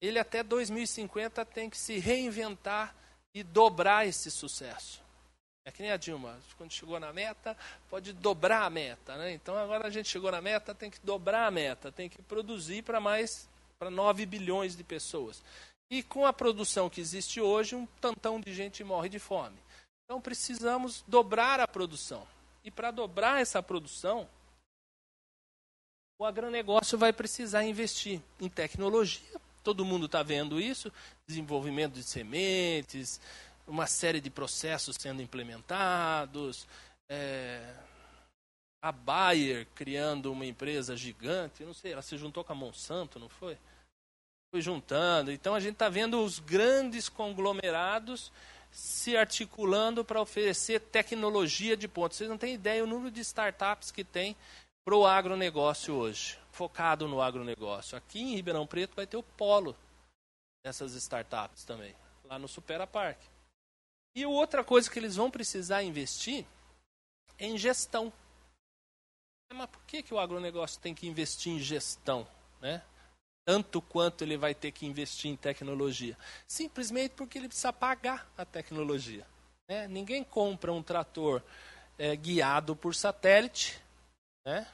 ele 0.00 0.18
até 0.18 0.42
2050 0.42 1.44
tem 1.44 1.68
que 1.68 1.76
se 1.76 1.98
reinventar 1.98 2.94
e 3.34 3.42
dobrar 3.42 4.06
esse 4.06 4.30
sucesso. 4.30 5.02
É 5.64 5.70
que 5.70 5.82
nem 5.82 5.92
a 5.92 5.96
Dilma, 5.96 6.38
quando 6.56 6.72
chegou 6.72 6.98
na 6.98 7.12
meta, 7.12 7.56
pode 7.88 8.12
dobrar 8.12 8.64
a 8.64 8.70
meta. 8.70 9.16
Né? 9.16 9.32
Então 9.32 9.56
agora 9.56 9.86
a 9.86 9.90
gente 9.90 10.08
chegou 10.08 10.32
na 10.32 10.40
meta, 10.40 10.74
tem 10.74 10.90
que 10.90 10.98
dobrar 11.00 11.46
a 11.46 11.50
meta, 11.50 11.92
tem 11.92 12.08
que 12.08 12.22
produzir 12.22 12.82
para 12.82 12.98
mais, 12.98 13.48
para 13.78 13.90
9 13.90 14.24
bilhões 14.24 14.74
de 14.74 14.82
pessoas. 14.82 15.42
E 15.90 16.02
com 16.02 16.24
a 16.24 16.32
produção 16.32 16.88
que 16.88 17.00
existe 17.00 17.40
hoje, 17.40 17.74
um 17.74 17.84
tantão 18.00 18.40
de 18.40 18.54
gente 18.54 18.82
morre 18.82 19.08
de 19.08 19.18
fome. 19.18 19.56
Então 20.10 20.20
precisamos 20.20 21.04
dobrar 21.06 21.60
a 21.60 21.68
produção. 21.68 22.26
E 22.64 22.70
para 22.70 22.90
dobrar 22.90 23.40
essa 23.40 23.62
produção, 23.62 24.28
o 26.18 26.24
agronegócio 26.24 26.98
vai 26.98 27.12
precisar 27.12 27.62
investir 27.62 28.20
em 28.40 28.48
tecnologia. 28.48 29.40
Todo 29.62 29.84
mundo 29.84 30.06
está 30.06 30.20
vendo 30.24 30.60
isso: 30.60 30.92
desenvolvimento 31.28 31.92
de 31.92 32.02
sementes, 32.02 33.20
uma 33.68 33.86
série 33.86 34.20
de 34.20 34.30
processos 34.30 34.96
sendo 34.98 35.22
implementados. 35.22 36.66
É, 37.08 37.72
a 38.82 38.90
Bayer 38.90 39.64
criando 39.76 40.32
uma 40.32 40.44
empresa 40.44 40.96
gigante, 40.96 41.62
não 41.62 41.72
sei, 41.72 41.92
ela 41.92 42.02
se 42.02 42.18
juntou 42.18 42.42
com 42.42 42.52
a 42.52 42.56
Monsanto, 42.56 43.20
não 43.20 43.28
foi? 43.28 43.56
Foi 44.50 44.60
juntando. 44.60 45.30
Então 45.30 45.54
a 45.54 45.60
gente 45.60 45.74
está 45.74 45.88
vendo 45.88 46.20
os 46.20 46.40
grandes 46.40 47.08
conglomerados 47.08 48.32
se 48.70 49.16
articulando 49.16 50.04
para 50.04 50.20
oferecer 50.20 50.80
tecnologia 50.80 51.76
de 51.76 51.88
ponta. 51.88 52.14
Vocês 52.14 52.30
não 52.30 52.38
têm 52.38 52.54
ideia 52.54 52.84
o 52.84 52.86
número 52.86 53.10
de 53.10 53.20
startups 53.20 53.90
que 53.90 54.04
tem 54.04 54.36
para 54.84 54.96
o 54.96 55.06
agronegócio 55.06 55.94
hoje, 55.94 56.38
focado 56.52 57.06
no 57.06 57.20
agronegócio. 57.20 57.96
Aqui 57.96 58.20
em 58.20 58.34
Ribeirão 58.34 58.66
Preto 58.66 58.94
vai 58.96 59.06
ter 59.06 59.16
o 59.16 59.22
polo 59.22 59.76
dessas 60.64 60.94
startups 60.94 61.64
também, 61.64 61.94
lá 62.24 62.38
no 62.38 62.48
Supera 62.48 62.86
Park. 62.86 63.18
E 64.14 64.26
outra 64.26 64.64
coisa 64.64 64.90
que 64.90 64.98
eles 64.98 65.16
vão 65.16 65.30
precisar 65.30 65.82
investir 65.82 66.44
é 67.38 67.46
em 67.46 67.56
gestão. 67.56 68.12
Mas 69.52 69.68
por 69.68 69.82
que, 69.82 70.02
que 70.02 70.14
o 70.14 70.18
agronegócio 70.18 70.80
tem 70.80 70.94
que 70.94 71.06
investir 71.06 71.52
em 71.52 71.58
gestão? 71.58 72.26
Né? 72.60 72.82
Tanto 73.44 73.80
quanto 73.80 74.22
ele 74.22 74.36
vai 74.36 74.54
ter 74.54 74.70
que 74.72 74.86
investir 74.86 75.30
em 75.30 75.36
tecnologia? 75.36 76.16
Simplesmente 76.46 77.12
porque 77.12 77.38
ele 77.38 77.48
precisa 77.48 77.72
pagar 77.72 78.30
a 78.36 78.44
tecnologia. 78.44 79.26
Né? 79.68 79.86
Ninguém 79.88 80.24
compra 80.24 80.72
um 80.72 80.82
trator 80.82 81.42
é, 81.98 82.16
guiado 82.16 82.74
por 82.74 82.94
satélite, 82.94 83.80
né? 84.44 84.66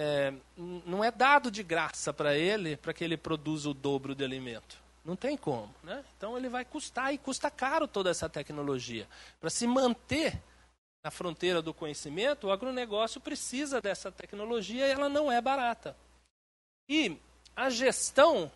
É, 0.00 0.32
não 0.56 1.02
é 1.02 1.10
dado 1.10 1.50
de 1.50 1.62
graça 1.62 2.12
para 2.12 2.36
ele 2.36 2.76
para 2.76 2.92
que 2.92 3.02
ele 3.02 3.16
produza 3.16 3.68
o 3.68 3.74
dobro 3.74 4.14
de 4.14 4.22
alimento. 4.22 4.78
Não 5.04 5.16
tem 5.16 5.36
como. 5.36 5.74
Né? 5.82 6.04
Então 6.16 6.36
ele 6.36 6.48
vai 6.48 6.64
custar 6.64 7.12
e 7.12 7.18
custa 7.18 7.50
caro 7.50 7.88
toda 7.88 8.10
essa 8.10 8.28
tecnologia. 8.28 9.08
Para 9.40 9.50
se 9.50 9.66
manter 9.66 10.40
na 11.02 11.10
fronteira 11.10 11.60
do 11.60 11.74
conhecimento, 11.74 12.46
o 12.46 12.52
agronegócio 12.52 13.20
precisa 13.20 13.80
dessa 13.80 14.12
tecnologia 14.12 14.86
e 14.86 14.90
ela 14.90 15.08
não 15.08 15.32
é 15.32 15.40
barata. 15.40 15.96
E 16.88 17.18
a 17.58 17.70
gestão 17.70 18.50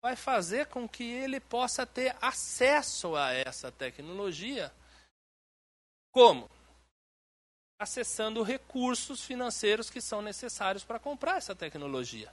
vai 0.00 0.14
fazer 0.14 0.66
com 0.66 0.88
que 0.88 1.02
ele 1.02 1.40
possa 1.40 1.84
ter 1.84 2.14
acesso 2.22 3.16
a 3.16 3.32
essa 3.32 3.72
tecnologia. 3.72 4.72
Como? 6.12 6.48
Acessando 7.76 8.44
recursos 8.44 9.24
financeiros 9.24 9.90
que 9.90 10.00
são 10.00 10.22
necessários 10.22 10.84
para 10.84 11.00
comprar 11.00 11.38
essa 11.38 11.56
tecnologia. 11.56 12.32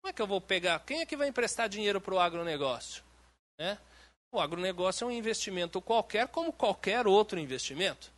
Como 0.00 0.10
é 0.10 0.12
que 0.12 0.20
eu 0.20 0.26
vou 0.26 0.40
pegar? 0.40 0.80
Quem 0.80 1.02
é 1.02 1.06
que 1.06 1.16
vai 1.16 1.28
emprestar 1.28 1.68
dinheiro 1.68 2.00
para 2.00 2.14
o 2.14 2.18
agronegócio? 2.18 3.04
Né? 3.56 3.78
O 4.32 4.40
agronegócio 4.40 5.04
é 5.04 5.06
um 5.06 5.12
investimento 5.12 5.80
qualquer, 5.80 6.26
como 6.26 6.52
qualquer 6.52 7.06
outro 7.06 7.38
investimento. 7.38 8.10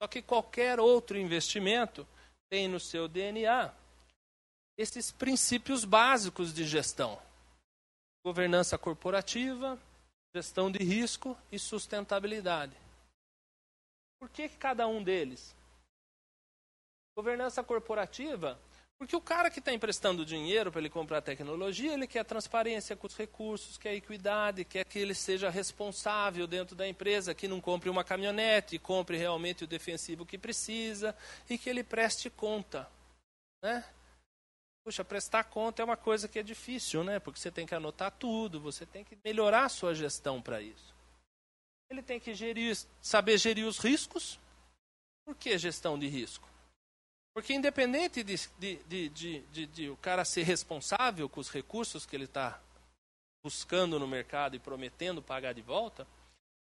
Só 0.00 0.06
que 0.06 0.22
qualquer 0.22 0.78
outro 0.78 1.18
investimento 1.18 2.06
tem 2.48 2.68
no 2.68 2.78
seu 2.78 3.08
DNA 3.08 3.74
esses 4.76 5.10
princípios 5.12 5.84
básicos 5.84 6.52
de 6.52 6.64
gestão: 6.64 7.20
governança 8.24 8.76
corporativa, 8.76 9.78
gestão 10.34 10.70
de 10.70 10.82
risco 10.82 11.36
e 11.50 11.58
sustentabilidade. 11.58 12.76
Por 14.18 14.28
que, 14.28 14.48
cada 14.48 14.86
um 14.86 15.02
deles? 15.02 15.54
Governança 17.16 17.62
corporativa, 17.62 18.58
porque 18.98 19.14
o 19.14 19.20
cara 19.20 19.50
que 19.50 19.58
está 19.58 19.72
emprestando 19.72 20.24
dinheiro 20.24 20.72
para 20.72 20.80
ele 20.80 20.88
comprar 20.88 21.20
tecnologia, 21.20 21.92
ele 21.92 22.06
quer 22.06 22.24
transparência 22.24 22.96
com 22.96 23.06
os 23.06 23.16
recursos, 23.16 23.76
quer 23.76 23.94
equidade, 23.94 24.64
quer 24.64 24.84
que 24.84 24.98
ele 24.98 25.14
seja 25.14 25.50
responsável 25.50 26.46
dentro 26.46 26.74
da 26.74 26.88
empresa, 26.88 27.34
que 27.34 27.46
não 27.46 27.60
compre 27.60 27.90
uma 27.90 28.02
caminhonete, 28.02 28.78
compre 28.78 29.16
realmente 29.16 29.64
o 29.64 29.66
defensivo 29.66 30.24
que 30.24 30.38
precisa 30.38 31.14
e 31.48 31.58
que 31.58 31.68
ele 31.68 31.84
preste 31.84 32.30
conta. 32.30 32.88
Né? 33.62 33.84
Puxa, 34.84 35.02
prestar 35.02 35.44
conta 35.44 35.80
é 35.80 35.84
uma 35.84 35.96
coisa 35.96 36.28
que 36.28 36.38
é 36.38 36.42
difícil, 36.42 37.02
né? 37.02 37.18
Porque 37.18 37.40
você 37.40 37.50
tem 37.50 37.66
que 37.66 37.74
anotar 37.74 38.10
tudo, 38.12 38.60
você 38.60 38.84
tem 38.84 39.02
que 39.02 39.16
melhorar 39.24 39.64
a 39.64 39.68
sua 39.70 39.94
gestão 39.94 40.42
para 40.42 40.60
isso. 40.60 40.94
Ele 41.90 42.02
tem 42.02 42.20
que 42.20 42.34
gerir, 42.34 42.76
saber 43.00 43.38
gerir 43.38 43.66
os 43.66 43.78
riscos. 43.78 44.38
Por 45.24 45.34
que 45.34 45.56
gestão 45.56 45.98
de 45.98 46.06
risco? 46.06 46.46
Porque 47.32 47.54
independente 47.54 48.22
de, 48.22 48.36
de, 48.58 49.08
de, 49.08 49.66
de, 49.66 49.88
o 49.88 49.96
cara 49.96 50.24
ser 50.24 50.42
responsável 50.42 51.28
com 51.28 51.40
os 51.40 51.50
recursos 51.50 52.04
que 52.04 52.14
ele 52.14 52.26
está 52.26 52.60
buscando 53.42 53.98
no 53.98 54.06
mercado 54.06 54.54
e 54.54 54.58
prometendo 54.58 55.22
pagar 55.22 55.52
de 55.52 55.62
volta, 55.62 56.06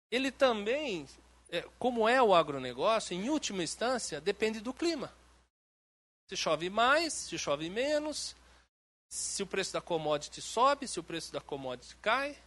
ele 0.10 0.32
também 0.32 1.08
é, 1.50 1.62
como 1.78 2.08
é 2.08 2.22
o 2.22 2.34
agronegócio, 2.34 3.14
em 3.14 3.30
última 3.30 3.64
instância, 3.64 4.20
depende 4.20 4.60
do 4.60 4.74
clima. 4.74 5.14
Se 6.30 6.36
chove 6.36 6.70
mais, 6.70 7.14
se 7.14 7.38
chove 7.38 7.70
menos, 7.70 8.36
se 9.10 9.42
o 9.42 9.48
preço 9.48 9.74
da 9.74 9.82
commodity 9.82 10.42
sobe, 10.42 10.88
se 10.88 11.00
o 11.00 11.04
preço 11.04 11.32
da 11.32 11.40
commodity 11.40 11.96
cai, 11.98 12.38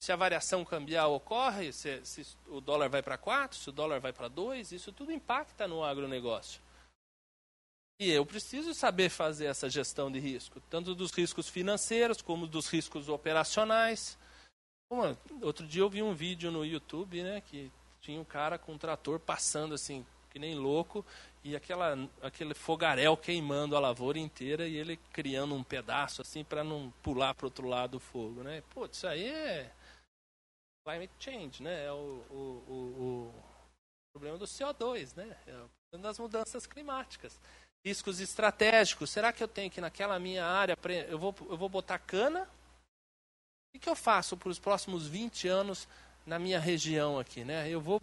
se 0.00 0.12
a 0.12 0.16
variação 0.16 0.64
cambial 0.64 1.12
ocorre, 1.14 1.72
se, 1.72 2.04
se 2.04 2.26
o 2.46 2.60
dólar 2.60 2.88
vai 2.88 3.02
para 3.02 3.18
4, 3.18 3.58
se 3.58 3.68
o 3.68 3.72
dólar 3.72 4.00
vai 4.00 4.12
para 4.12 4.28
2, 4.28 4.72
isso 4.72 4.92
tudo 4.92 5.12
impacta 5.12 5.66
no 5.68 5.84
agronegócio. 5.84 6.62
E 8.00 8.10
eu 8.10 8.24
preciso 8.24 8.72
saber 8.72 9.10
fazer 9.10 9.46
essa 9.46 9.68
gestão 9.68 10.10
de 10.10 10.20
risco, 10.20 10.60
tanto 10.70 10.94
dos 10.94 11.10
riscos 11.10 11.48
financeiros 11.48 12.22
como 12.22 12.46
dos 12.46 12.68
riscos 12.68 13.08
operacionais. 13.08 14.16
Uma, 14.88 15.18
outro 15.42 15.66
dia 15.66 15.82
eu 15.82 15.90
vi 15.90 16.00
um 16.00 16.14
vídeo 16.14 16.50
no 16.52 16.64
YouTube, 16.64 17.22
né, 17.22 17.40
que 17.42 17.70
tinha 18.00 18.20
um 18.20 18.24
cara 18.24 18.56
com 18.56 18.74
um 18.74 18.78
trator 18.78 19.18
passando 19.18 19.74
assim, 19.74 20.06
que 20.30 20.38
nem 20.38 20.54
louco, 20.54 21.04
e 21.48 21.56
aquela, 21.56 21.96
aquele 22.20 22.52
fogaréu 22.52 23.16
queimando 23.16 23.74
a 23.74 23.80
lavoura 23.80 24.18
inteira 24.18 24.68
e 24.68 24.76
ele 24.76 24.98
criando 25.12 25.54
um 25.54 25.64
pedaço 25.64 26.20
assim 26.20 26.44
para 26.44 26.62
não 26.62 26.90
pular 27.02 27.34
para 27.34 27.46
outro 27.46 27.66
lado 27.66 27.92
do 27.92 28.00
fogo, 28.00 28.42
né? 28.42 28.62
Pô, 28.74 28.84
isso 28.84 29.06
aí 29.06 29.26
é 29.26 29.72
climate 30.86 31.12
change, 31.18 31.62
né? 31.62 31.86
É 31.86 31.92
o, 31.92 32.22
o, 32.30 32.64
o, 32.68 32.74
o 33.28 33.34
problema 34.12 34.36
do 34.36 34.44
CO2, 34.44 35.16
né? 35.16 35.38
É 35.46 35.56
o 35.56 35.70
problema 35.90 36.08
das 36.08 36.18
mudanças 36.18 36.66
climáticas. 36.66 37.40
Riscos 37.82 38.20
estratégicos. 38.20 39.08
Será 39.08 39.32
que 39.32 39.42
eu 39.42 39.48
tenho 39.48 39.70
que 39.70 39.80
naquela 39.80 40.18
minha 40.18 40.44
área 40.44 40.76
eu 41.08 41.18
vou 41.18 41.34
eu 41.48 41.56
vou 41.56 41.68
botar 41.70 41.98
cana? 41.98 42.46
O 43.74 43.78
que 43.78 43.88
eu 43.88 43.96
faço 43.96 44.36
para 44.36 44.50
os 44.50 44.58
próximos 44.58 45.06
20 45.06 45.48
anos 45.48 45.88
na 46.26 46.38
minha 46.38 46.60
região 46.60 47.18
aqui, 47.18 47.42
né? 47.42 47.70
Eu 47.70 47.80
vou 47.80 48.02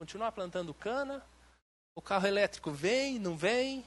continuar 0.00 0.32
plantando 0.32 0.74
cana? 0.74 1.24
O 1.98 2.00
carro 2.00 2.28
elétrico 2.28 2.70
vem, 2.70 3.18
não 3.18 3.36
vem? 3.36 3.84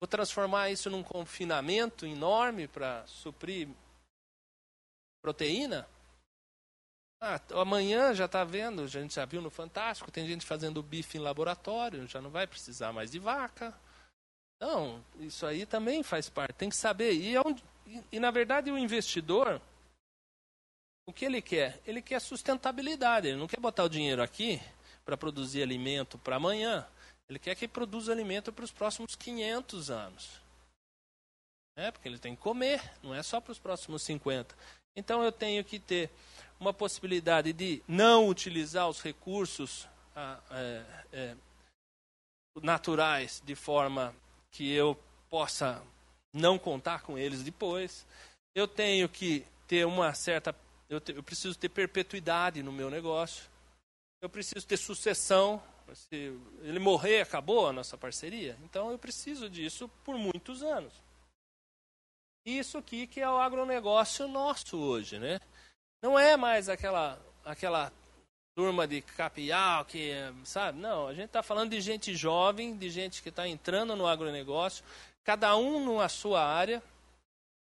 Vou 0.00 0.08
transformar 0.08 0.68
isso 0.68 0.90
num 0.90 1.04
confinamento 1.04 2.04
enorme 2.04 2.66
para 2.66 3.06
suprir 3.06 3.68
proteína? 5.22 5.88
Ah, 7.22 7.40
amanhã 7.52 8.12
já 8.12 8.24
está 8.24 8.42
vendo, 8.42 8.82
a 8.82 8.88
gente 8.88 9.14
já 9.14 9.24
viu 9.24 9.40
no 9.40 9.48
Fantástico, 9.48 10.10
tem 10.10 10.26
gente 10.26 10.44
fazendo 10.44 10.82
bife 10.82 11.18
em 11.18 11.20
laboratório, 11.20 12.08
já 12.08 12.20
não 12.20 12.30
vai 12.30 12.48
precisar 12.48 12.92
mais 12.92 13.12
de 13.12 13.20
vaca. 13.20 13.72
Então, 14.56 15.00
isso 15.20 15.46
aí 15.46 15.64
também 15.64 16.02
faz 16.02 16.28
parte, 16.28 16.54
tem 16.54 16.68
que 16.68 16.74
saber. 16.74 17.12
E, 17.12 17.36
é 17.36 17.40
um, 17.40 17.54
e, 17.86 18.02
e 18.10 18.18
na 18.18 18.32
verdade, 18.32 18.72
o 18.72 18.76
investidor, 18.76 19.62
o 21.08 21.12
que 21.12 21.24
ele 21.24 21.40
quer? 21.40 21.80
Ele 21.86 22.02
quer 22.02 22.20
sustentabilidade, 22.20 23.28
ele 23.28 23.38
não 23.38 23.46
quer 23.46 23.60
botar 23.60 23.84
o 23.84 23.88
dinheiro 23.88 24.20
aqui 24.20 24.60
para 25.04 25.16
produzir 25.16 25.62
alimento 25.62 26.18
para 26.18 26.34
amanhã. 26.34 26.84
Ele 27.28 27.38
quer 27.38 27.56
que 27.56 27.66
produza 27.66 28.12
alimento 28.12 28.52
para 28.52 28.64
os 28.64 28.70
próximos 28.70 29.16
500 29.16 29.90
anos. 29.90 30.40
É, 31.76 31.90
porque 31.90 32.08
ele 32.08 32.18
tem 32.18 32.34
que 32.34 32.40
comer, 32.40 32.80
não 33.02 33.14
é 33.14 33.22
só 33.22 33.40
para 33.40 33.52
os 33.52 33.58
próximos 33.58 34.02
50. 34.02 34.54
Então 34.96 35.22
eu 35.22 35.30
tenho 35.30 35.62
que 35.62 35.78
ter 35.78 36.10
uma 36.58 36.72
possibilidade 36.72 37.52
de 37.52 37.82
não 37.86 38.28
utilizar 38.28 38.88
os 38.88 39.02
recursos 39.02 39.86
ah, 40.14 40.40
é, 40.50 40.84
é, 41.12 41.36
naturais 42.62 43.42
de 43.44 43.54
forma 43.54 44.14
que 44.50 44.72
eu 44.72 44.98
possa 45.28 45.82
não 46.32 46.58
contar 46.58 47.02
com 47.02 47.18
eles 47.18 47.42
depois. 47.42 48.06
Eu 48.54 48.66
tenho 48.66 49.08
que 49.08 49.44
ter 49.68 49.84
uma 49.84 50.14
certa. 50.14 50.54
Eu, 50.88 51.00
te, 51.00 51.12
eu 51.12 51.22
preciso 51.22 51.58
ter 51.58 51.68
perpetuidade 51.68 52.62
no 52.62 52.72
meu 52.72 52.88
negócio. 52.88 53.44
Eu 54.22 54.30
preciso 54.30 54.66
ter 54.66 54.78
sucessão 54.78 55.62
se 55.94 56.32
ele 56.62 56.78
morrer, 56.78 57.20
acabou 57.20 57.66
a 57.66 57.72
nossa 57.72 57.96
parceria. 57.96 58.58
Então 58.64 58.90
eu 58.90 58.98
preciso 58.98 59.48
disso 59.48 59.88
por 60.04 60.16
muitos 60.16 60.62
anos. 60.62 60.92
Isso 62.44 62.78
aqui 62.78 63.06
que 63.06 63.20
é 63.20 63.28
o 63.28 63.38
agronegócio 63.38 64.28
nosso 64.28 64.76
hoje, 64.76 65.18
né? 65.18 65.40
Não 66.02 66.18
é 66.18 66.36
mais 66.36 66.68
aquela 66.68 67.20
aquela 67.44 67.92
turma 68.56 68.86
de 68.86 69.02
capial 69.02 69.84
que, 69.84 70.12
sabe? 70.42 70.78
Não, 70.78 71.08
a 71.08 71.14
gente 71.14 71.26
está 71.26 71.42
falando 71.42 71.70
de 71.70 71.80
gente 71.80 72.14
jovem, 72.16 72.76
de 72.76 72.88
gente 72.88 73.22
que 73.22 73.28
está 73.28 73.46
entrando 73.46 73.94
no 73.94 74.06
agronegócio, 74.06 74.82
cada 75.22 75.54
um 75.56 75.98
na 75.98 76.08
sua 76.08 76.42
área. 76.42 76.82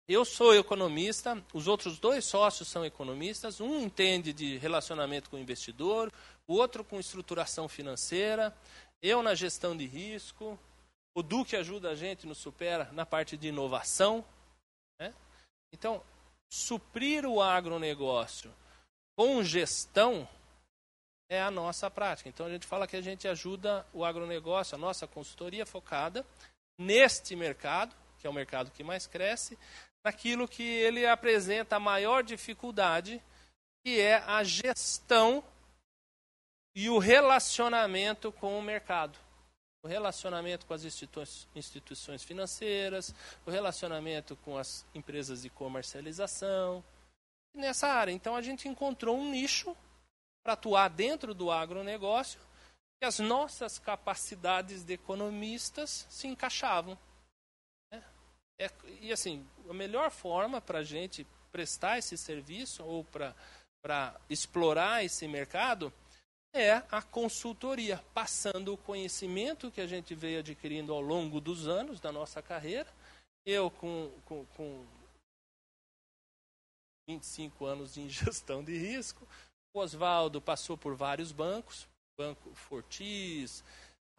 Eu 0.08 0.24
sou 0.24 0.54
economista, 0.54 1.44
os 1.52 1.68
outros 1.68 1.98
dois 1.98 2.24
sócios 2.24 2.68
são 2.68 2.82
economistas, 2.86 3.60
um 3.60 3.78
entende 3.78 4.32
de 4.32 4.56
relacionamento 4.56 5.28
com 5.28 5.36
o 5.36 5.40
investidor, 5.40 6.10
o 6.48 6.54
outro 6.54 6.82
com 6.82 6.98
estruturação 6.98 7.68
financeira, 7.68 8.56
eu 9.02 9.22
na 9.22 9.34
gestão 9.34 9.76
de 9.76 9.86
risco, 9.86 10.58
o 11.14 11.22
Duque 11.22 11.54
ajuda 11.54 11.90
a 11.90 11.94
gente 11.94 12.26
no 12.26 12.34
Supera 12.34 12.88
na 12.92 13.04
parte 13.04 13.36
de 13.36 13.48
inovação. 13.48 14.24
Né? 14.98 15.14
Então, 15.72 16.02
suprir 16.50 17.26
o 17.26 17.42
agronegócio 17.42 18.52
com 19.16 19.42
gestão 19.44 20.26
é 21.30 21.42
a 21.42 21.50
nossa 21.50 21.90
prática. 21.90 22.28
Então, 22.28 22.46
a 22.46 22.50
gente 22.50 22.66
fala 22.66 22.86
que 22.86 22.96
a 22.96 23.02
gente 23.02 23.28
ajuda 23.28 23.86
o 23.92 24.04
agronegócio, 24.04 24.74
a 24.74 24.78
nossa 24.78 25.06
consultoria 25.06 25.66
focada 25.66 26.24
neste 26.78 27.36
mercado, 27.36 27.94
que 28.18 28.26
é 28.26 28.30
o 28.30 28.32
mercado 28.32 28.70
que 28.70 28.82
mais 28.82 29.06
cresce, 29.06 29.58
naquilo 30.04 30.48
que 30.48 30.62
ele 30.62 31.06
apresenta 31.06 31.76
a 31.76 31.80
maior 31.80 32.22
dificuldade, 32.22 33.22
que 33.84 34.00
é 34.00 34.22
a 34.26 34.42
gestão 34.42 35.44
e 36.78 36.88
o 36.88 36.98
relacionamento 36.98 38.30
com 38.30 38.56
o 38.56 38.62
mercado. 38.62 39.18
O 39.82 39.88
relacionamento 39.88 40.64
com 40.64 40.74
as 40.74 40.84
instituições 40.84 42.22
financeiras, 42.22 43.12
o 43.44 43.50
relacionamento 43.50 44.36
com 44.36 44.56
as 44.56 44.86
empresas 44.94 45.42
de 45.42 45.50
comercialização. 45.50 46.84
nessa 47.52 47.88
área, 47.88 48.12
então, 48.12 48.36
a 48.36 48.42
gente 48.42 48.68
encontrou 48.68 49.18
um 49.18 49.28
nicho 49.28 49.76
para 50.44 50.52
atuar 50.52 50.88
dentro 50.88 51.34
do 51.34 51.50
agronegócio 51.50 52.38
e 53.02 53.04
as 53.04 53.18
nossas 53.18 53.80
capacidades 53.80 54.84
de 54.84 54.92
economistas 54.92 56.06
se 56.08 56.28
encaixavam. 56.28 56.96
Né? 57.90 58.04
É, 58.56 58.70
e 59.00 59.12
assim, 59.12 59.44
a 59.68 59.74
melhor 59.74 60.12
forma 60.12 60.60
para 60.60 60.78
a 60.78 60.84
gente 60.84 61.26
prestar 61.50 61.98
esse 61.98 62.16
serviço 62.16 62.84
ou 62.84 63.02
para 63.02 64.14
explorar 64.30 65.04
esse 65.04 65.26
mercado 65.26 65.92
é 66.52 66.82
a 66.90 67.02
consultoria, 67.02 68.02
passando 68.14 68.72
o 68.72 68.76
conhecimento 68.76 69.70
que 69.70 69.80
a 69.80 69.86
gente 69.86 70.14
veio 70.14 70.40
adquirindo 70.40 70.92
ao 70.92 71.00
longo 71.00 71.40
dos 71.40 71.68
anos 71.68 72.00
da 72.00 72.10
nossa 72.10 72.42
carreira. 72.42 72.88
Eu, 73.46 73.70
com, 73.70 74.10
com, 74.24 74.44
com 74.56 74.86
25 77.08 77.64
anos 77.64 77.96
em 77.96 78.08
gestão 78.08 78.62
de 78.62 78.76
risco, 78.76 79.26
o 79.74 79.80
Oswaldo 79.80 80.40
passou 80.40 80.76
por 80.76 80.94
vários 80.94 81.32
bancos, 81.32 81.86
Banco 82.18 82.52
Fortis, 82.54 83.62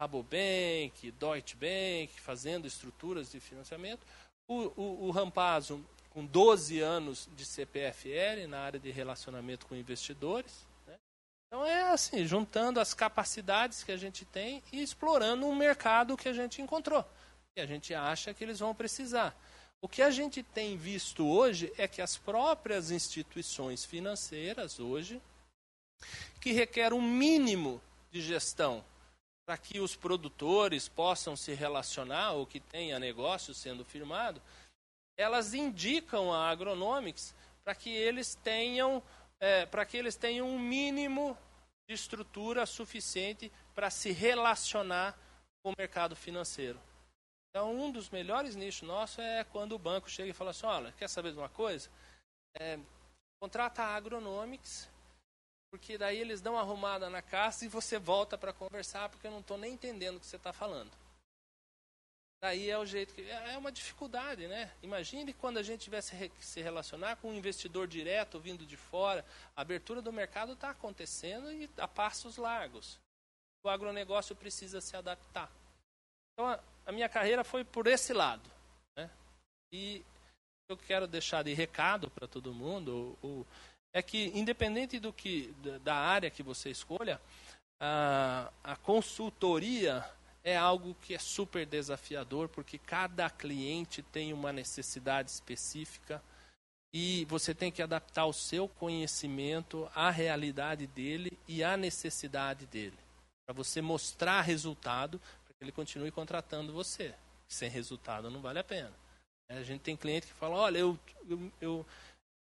Rabobank, 0.00 1.10
Deutsche 1.12 1.56
Bank, 1.56 2.20
fazendo 2.20 2.66
estruturas 2.66 3.30
de 3.30 3.38
financiamento. 3.38 4.06
O, 4.48 4.72
o, 4.80 5.06
o 5.06 5.10
Rampazzo, 5.10 5.84
com 6.08 6.24
12 6.24 6.80
anos 6.80 7.28
de 7.36 7.44
CPFL 7.44 8.48
na 8.48 8.60
área 8.60 8.80
de 8.80 8.90
relacionamento 8.90 9.66
com 9.66 9.76
investidores. 9.76 10.66
Então 11.50 11.66
é 11.66 11.90
assim, 11.90 12.24
juntando 12.24 12.78
as 12.78 12.94
capacidades 12.94 13.82
que 13.82 13.90
a 13.90 13.96
gente 13.96 14.24
tem 14.24 14.62
e 14.72 14.80
explorando 14.80 15.46
um 15.46 15.54
mercado 15.54 16.16
que 16.16 16.28
a 16.28 16.32
gente 16.32 16.62
encontrou. 16.62 17.04
E 17.56 17.60
a 17.60 17.66
gente 17.66 17.92
acha 17.92 18.32
que 18.32 18.44
eles 18.44 18.60
vão 18.60 18.72
precisar. 18.72 19.36
O 19.82 19.88
que 19.88 20.00
a 20.00 20.12
gente 20.12 20.44
tem 20.44 20.76
visto 20.76 21.26
hoje 21.26 21.72
é 21.76 21.88
que 21.88 22.00
as 22.00 22.16
próprias 22.16 22.92
instituições 22.92 23.84
financeiras 23.84 24.78
hoje, 24.78 25.20
que 26.40 26.52
requer 26.52 26.92
um 26.92 27.02
mínimo 27.02 27.82
de 28.12 28.22
gestão 28.22 28.84
para 29.44 29.58
que 29.58 29.80
os 29.80 29.96
produtores 29.96 30.88
possam 30.88 31.34
se 31.34 31.52
relacionar 31.52 32.30
ou 32.30 32.46
que 32.46 32.60
tenha 32.60 33.00
negócio 33.00 33.52
sendo 33.52 33.84
firmado, 33.84 34.40
elas 35.16 35.52
indicam 35.52 36.32
a 36.32 36.48
Agronomics 36.48 37.34
para 37.64 37.74
que 37.74 37.90
eles 37.90 38.36
tenham 38.36 39.02
é, 39.40 39.66
para 39.66 39.84
que 39.84 39.96
eles 39.96 40.16
tenham 40.16 40.46
um 40.46 40.58
mínimo 40.58 41.36
de 41.88 41.94
estrutura 41.94 42.66
suficiente 42.66 43.50
para 43.74 43.90
se 43.90 44.12
relacionar 44.12 45.18
com 45.62 45.72
o 45.72 45.74
mercado 45.76 46.14
financeiro. 46.14 46.78
Então, 47.48 47.74
um 47.74 47.90
dos 47.90 48.10
melhores 48.10 48.54
nichos 48.54 48.86
nossos 48.86 49.18
é 49.18 49.42
quando 49.42 49.72
o 49.72 49.78
banco 49.78 50.08
chega 50.08 50.30
e 50.30 50.34
fala 50.34 50.50
assim: 50.50 50.66
olha, 50.66 50.92
quer 50.92 51.08
saber 51.08 51.32
de 51.32 51.38
uma 51.38 51.48
coisa? 51.48 51.90
É, 52.54 52.78
contrata 53.40 53.82
a 53.82 53.96
Agronomics, 53.96 54.88
porque 55.70 55.98
daí 55.98 56.18
eles 56.18 56.40
dão 56.40 56.54
uma 56.54 56.60
arrumada 56.60 57.10
na 57.10 57.22
casa 57.22 57.64
e 57.64 57.68
você 57.68 57.98
volta 57.98 58.38
para 58.38 58.52
conversar, 58.52 59.08
porque 59.08 59.26
eu 59.26 59.30
não 59.30 59.40
estou 59.40 59.58
nem 59.58 59.72
entendendo 59.72 60.16
o 60.16 60.20
que 60.20 60.26
você 60.26 60.36
está 60.36 60.52
falando. 60.52 60.90
Daí 62.42 62.70
é 62.70 62.78
o 62.78 62.86
jeito 62.86 63.14
que. 63.14 63.22
É, 63.22 63.52
é 63.52 63.58
uma 63.58 63.70
dificuldade, 63.70 64.46
né? 64.46 64.72
Imagine 64.82 65.34
quando 65.34 65.58
a 65.58 65.62
gente 65.62 65.82
tivesse 65.82 66.16
que 66.30 66.44
se 66.44 66.62
relacionar 66.62 67.16
com 67.16 67.30
um 67.30 67.34
investidor 67.34 67.86
direto 67.86 68.40
vindo 68.40 68.64
de 68.64 68.76
fora. 68.76 69.24
A 69.54 69.60
abertura 69.60 70.00
do 70.00 70.12
mercado 70.12 70.54
está 70.54 70.70
acontecendo 70.70 71.52
e 71.52 71.68
a 71.76 71.86
passos 71.86 72.38
largos. 72.38 72.98
o 73.62 73.68
agronegócio 73.68 74.34
precisa 74.34 74.80
se 74.80 74.96
adaptar. 74.96 75.50
Então, 76.32 76.48
a, 76.48 76.58
a 76.86 76.92
minha 76.92 77.10
carreira 77.10 77.44
foi 77.44 77.62
por 77.62 77.86
esse 77.86 78.14
lado. 78.14 78.48
Né? 78.96 79.10
E 79.70 80.02
eu 80.70 80.78
quero 80.78 81.06
deixar 81.06 81.44
de 81.44 81.52
recado 81.52 82.08
para 82.10 82.26
todo 82.26 82.54
mundo 82.54 83.18
o, 83.22 83.26
o, 83.26 83.46
é 83.92 84.00
que, 84.00 84.26
independente 84.34 84.98
do 84.98 85.12
que 85.12 85.52
da 85.82 85.94
área 85.94 86.30
que 86.30 86.42
você 86.42 86.70
escolha, 86.70 87.20
a, 87.78 88.50
a 88.62 88.76
consultoria 88.76 90.08
é 90.42 90.56
algo 90.56 90.94
que 91.02 91.14
é 91.14 91.18
super 91.18 91.66
desafiador, 91.66 92.48
porque 92.48 92.78
cada 92.78 93.28
cliente 93.28 94.02
tem 94.02 94.32
uma 94.32 94.52
necessidade 94.52 95.30
específica 95.30 96.22
e 96.92 97.24
você 97.26 97.54
tem 97.54 97.70
que 97.70 97.82
adaptar 97.82 98.26
o 98.26 98.32
seu 98.32 98.68
conhecimento 98.68 99.88
à 99.94 100.10
realidade 100.10 100.86
dele 100.86 101.38
e 101.46 101.62
à 101.62 101.76
necessidade 101.76 102.66
dele, 102.66 102.98
para 103.46 103.54
você 103.54 103.80
mostrar 103.80 104.40
resultado, 104.40 105.20
para 105.44 105.54
que 105.54 105.64
ele 105.64 105.72
continue 105.72 106.10
contratando 106.10 106.72
você. 106.72 107.14
Sem 107.48 107.68
resultado 107.68 108.30
não 108.30 108.40
vale 108.40 108.58
a 108.58 108.64
pena. 108.64 108.92
É, 109.48 109.58
a 109.58 109.62
gente 109.62 109.80
tem 109.80 109.96
cliente 109.96 110.28
que 110.28 110.32
fala: 110.32 110.56
olha, 110.56 110.78
eu, 110.78 110.98
eu, 111.28 111.52
eu 111.60 111.86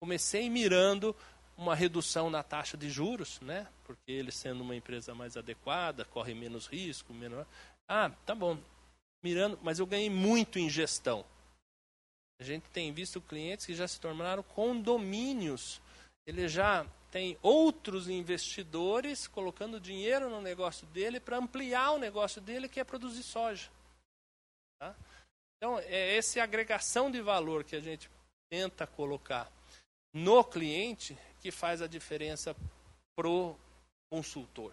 comecei 0.01 0.49
mirando 0.49 1.15
uma 1.57 1.75
redução 1.75 2.31
na 2.31 2.43
taxa 2.43 2.77
de 2.77 2.89
juros, 2.89 3.41
né? 3.41 3.67
Porque 3.85 4.11
ele 4.11 4.33
sendo 4.33 4.63
uma 4.63 4.75
empresa 4.75 5.15
mais 5.15 5.37
adequada, 5.37 6.05
corre 6.05 6.35
menos 6.35 6.67
risco, 6.67 7.13
menor. 7.13 7.47
Ah, 7.95 8.11
tá 8.25 8.35
bom. 8.35 8.57
Mirando, 9.23 9.59
mas 9.63 9.79
eu 9.79 9.85
ganhei 9.85 10.09
muito 10.09 10.59
em 10.59 10.71
gestão. 10.71 11.27
A 12.41 12.43
gente 12.43 12.67
tem 12.71 12.91
visto 12.91 13.21
clientes 13.21 13.67
que 13.67 13.75
já 13.75 13.87
se 13.87 14.01
tornaram 14.01 14.43
condomínios. 14.43 15.79
Ele 16.27 16.49
já 16.49 16.87
tem 17.11 17.37
outros 17.43 18.09
investidores 18.09 19.29
colocando 19.29 19.79
dinheiro 19.79 20.31
no 20.31 20.41
negócio 20.41 20.87
dele 20.87 21.21
para 21.21 21.37
ampliar 21.37 21.91
o 21.91 21.99
negócio 21.99 22.41
dele, 22.41 22.67
que 22.67 22.81
é 22.81 22.85
produzir 22.85 23.23
soja. 23.23 23.71
Tá? 24.81 24.97
Então, 25.59 25.79
é 25.79 26.17
essa 26.17 26.43
agregação 26.43 27.11
de 27.11 27.21
valor 27.21 27.63
que 27.63 27.77
a 27.77 27.81
gente 27.81 28.11
tenta 28.51 28.87
colocar 28.87 29.53
no 30.15 30.43
cliente 30.43 31.15
que 31.41 31.51
faz 31.51 31.83
a 31.83 31.87
diferença 31.87 32.57
pro 33.15 33.55
consultor. 34.11 34.73